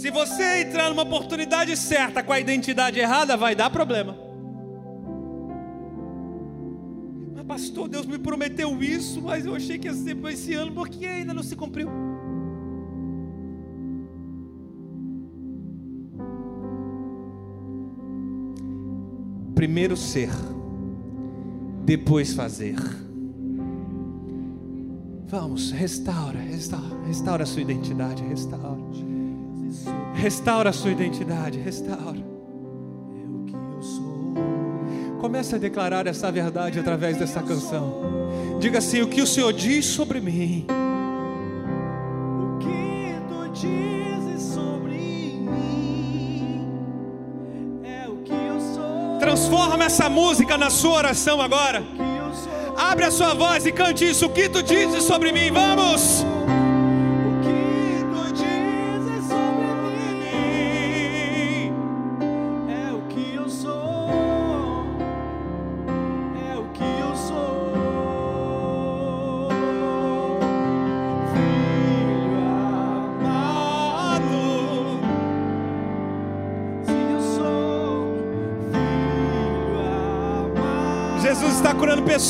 Se 0.00 0.10
você 0.10 0.62
entrar 0.62 0.88
numa 0.88 1.02
oportunidade 1.02 1.76
certa 1.76 2.22
com 2.22 2.32
a 2.32 2.40
identidade 2.40 2.98
errada, 2.98 3.36
vai 3.36 3.54
dar 3.54 3.68
problema. 3.68 4.16
Mas, 7.34 7.44
pastor, 7.44 7.86
Deus 7.86 8.06
me 8.06 8.18
prometeu 8.18 8.82
isso, 8.82 9.20
mas 9.20 9.44
eu 9.44 9.54
achei 9.54 9.78
que 9.78 9.88
ia 9.88 9.92
ser 9.92 10.16
esse 10.28 10.54
ano, 10.54 10.72
porque 10.72 11.04
ainda 11.04 11.34
não 11.34 11.42
se 11.42 11.54
cumpriu. 11.54 11.90
Primeiro 19.54 19.98
ser, 19.98 20.30
depois 21.84 22.32
fazer. 22.32 22.76
Vamos, 25.26 25.72
restaura, 25.72 26.38
restaura, 26.38 27.04
restaura 27.06 27.42
a 27.42 27.46
sua 27.46 27.60
identidade, 27.60 28.22
restaura. 28.22 29.09
Restaura 30.14 30.70
a 30.70 30.72
sua 30.72 30.90
identidade, 30.90 31.58
restaura. 31.58 32.30
Comece 35.20 35.54
a 35.54 35.58
declarar 35.58 36.06
essa 36.06 36.32
verdade 36.32 36.78
através 36.80 37.18
dessa 37.18 37.42
canção. 37.42 38.00
Diga 38.58 38.78
assim: 38.78 39.02
o 39.02 39.08
que 39.08 39.20
o 39.20 39.26
Senhor 39.26 39.52
diz 39.52 39.84
sobre 39.84 40.20
mim. 40.20 40.66
O 42.38 42.58
que 42.58 43.14
tu 43.28 43.48
dizes 43.52 44.54
sobre 44.54 44.92
mim 44.92 46.66
é 47.84 48.08
o 48.08 48.16
que 48.22 48.32
eu 48.32 48.58
sou. 48.60 49.18
Transforma 49.18 49.84
essa 49.84 50.08
música 50.08 50.56
na 50.56 50.70
sua 50.70 50.96
oração 50.98 51.40
agora. 51.40 51.82
Abre 52.78 53.04
a 53.04 53.10
sua 53.10 53.34
voz 53.34 53.66
e 53.66 53.72
cante 53.72 54.08
isso. 54.08 54.24
O 54.24 54.30
que 54.30 54.48
tu 54.48 54.62
dizes 54.62 55.04
sobre 55.04 55.32
mim? 55.32 55.50
Vamos! 55.50 56.24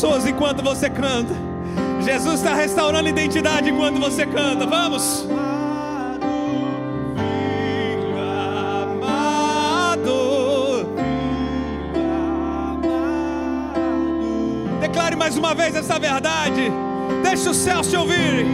Pessoas 0.01 0.26
enquanto 0.26 0.62
você 0.62 0.88
canta. 0.88 1.34
Jesus 2.01 2.36
está 2.36 2.55
restaurando 2.55 3.07
identidade 3.07 3.68
enquanto 3.68 4.01
você 4.01 4.24
canta. 4.24 4.64
Vamos. 4.64 5.26
Declare 14.80 15.16
mais 15.16 15.36
uma 15.36 15.55
vez 15.55 15.76
essa 15.76 15.98
verdade. 15.98 16.72
Deixe 17.22 17.46
o 17.46 17.53
céu 17.53 17.82
te 17.82 17.94
ouvir. 17.94 18.46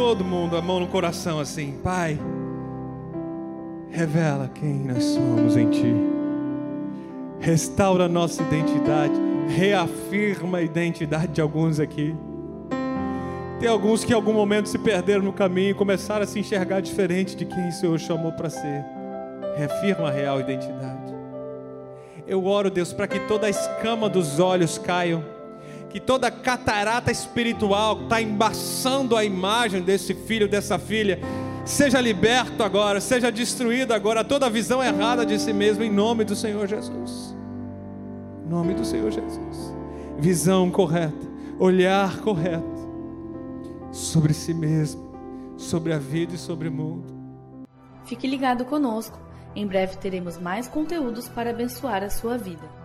Todo 0.00 0.24
mundo 0.24 0.56
a 0.56 0.62
mão 0.62 0.80
no 0.80 0.86
coração 0.86 1.38
assim, 1.38 1.78
Pai, 1.84 2.18
revela 3.90 4.48
quem 4.48 4.86
nós 4.86 5.04
somos 5.04 5.58
em 5.58 5.68
Ti, 5.68 5.94
restaura 7.38 8.08
nossa 8.08 8.42
identidade, 8.42 9.12
reafirma 9.46 10.56
a 10.56 10.62
identidade 10.62 11.34
de 11.34 11.42
alguns 11.42 11.78
aqui. 11.78 12.16
Tem 13.58 13.68
alguns 13.68 14.02
que 14.02 14.12
em 14.12 14.14
algum 14.14 14.32
momento 14.32 14.70
se 14.70 14.78
perderam 14.78 15.22
no 15.22 15.34
caminho 15.34 15.72
e 15.72 15.74
começaram 15.74 16.22
a 16.24 16.26
se 16.26 16.40
enxergar 16.40 16.80
diferente 16.80 17.36
de 17.36 17.44
quem 17.44 17.68
o 17.68 17.72
Senhor 17.72 18.00
chamou 18.00 18.32
para 18.32 18.48
ser. 18.48 18.82
Reafirma 19.58 20.08
a 20.08 20.10
real 20.10 20.40
identidade. 20.40 21.14
Eu 22.26 22.46
oro, 22.46 22.70
Deus, 22.70 22.90
para 22.90 23.06
que 23.06 23.20
toda 23.28 23.46
a 23.46 23.50
escama 23.50 24.08
dos 24.08 24.40
olhos 24.40 24.78
caiam 24.78 25.22
que 25.90 25.98
toda 25.98 26.30
catarata 26.30 27.10
espiritual 27.10 28.04
está 28.04 28.22
embaçando 28.22 29.16
a 29.16 29.24
imagem 29.24 29.82
desse 29.82 30.14
filho, 30.14 30.48
dessa 30.48 30.78
filha, 30.78 31.18
seja 31.64 32.00
liberto 32.00 32.62
agora, 32.62 33.00
seja 33.00 33.30
destruído 33.30 33.92
agora 33.92 34.24
toda 34.24 34.48
visão 34.48 34.82
errada 34.82 35.26
de 35.26 35.38
si 35.38 35.52
mesmo, 35.52 35.82
em 35.82 35.90
nome 35.90 36.24
do 36.24 36.36
Senhor 36.36 36.66
Jesus. 36.66 37.36
Em 38.44 38.48
nome 38.48 38.72
do 38.74 38.84
Senhor 38.84 39.10
Jesus. 39.10 39.74
Visão 40.16 40.70
correta, 40.70 41.26
olhar 41.58 42.18
correto 42.20 42.88
sobre 43.90 44.32
si 44.32 44.54
mesmo, 44.54 45.12
sobre 45.56 45.92
a 45.92 45.98
vida 45.98 46.34
e 46.36 46.38
sobre 46.38 46.68
o 46.68 46.72
mundo. 46.72 47.12
Fique 48.04 48.28
ligado 48.28 48.64
conosco. 48.64 49.18
Em 49.56 49.66
breve 49.66 49.96
teremos 49.96 50.38
mais 50.38 50.68
conteúdos 50.68 51.28
para 51.28 51.50
abençoar 51.50 52.04
a 52.04 52.10
sua 52.10 52.38
vida. 52.38 52.79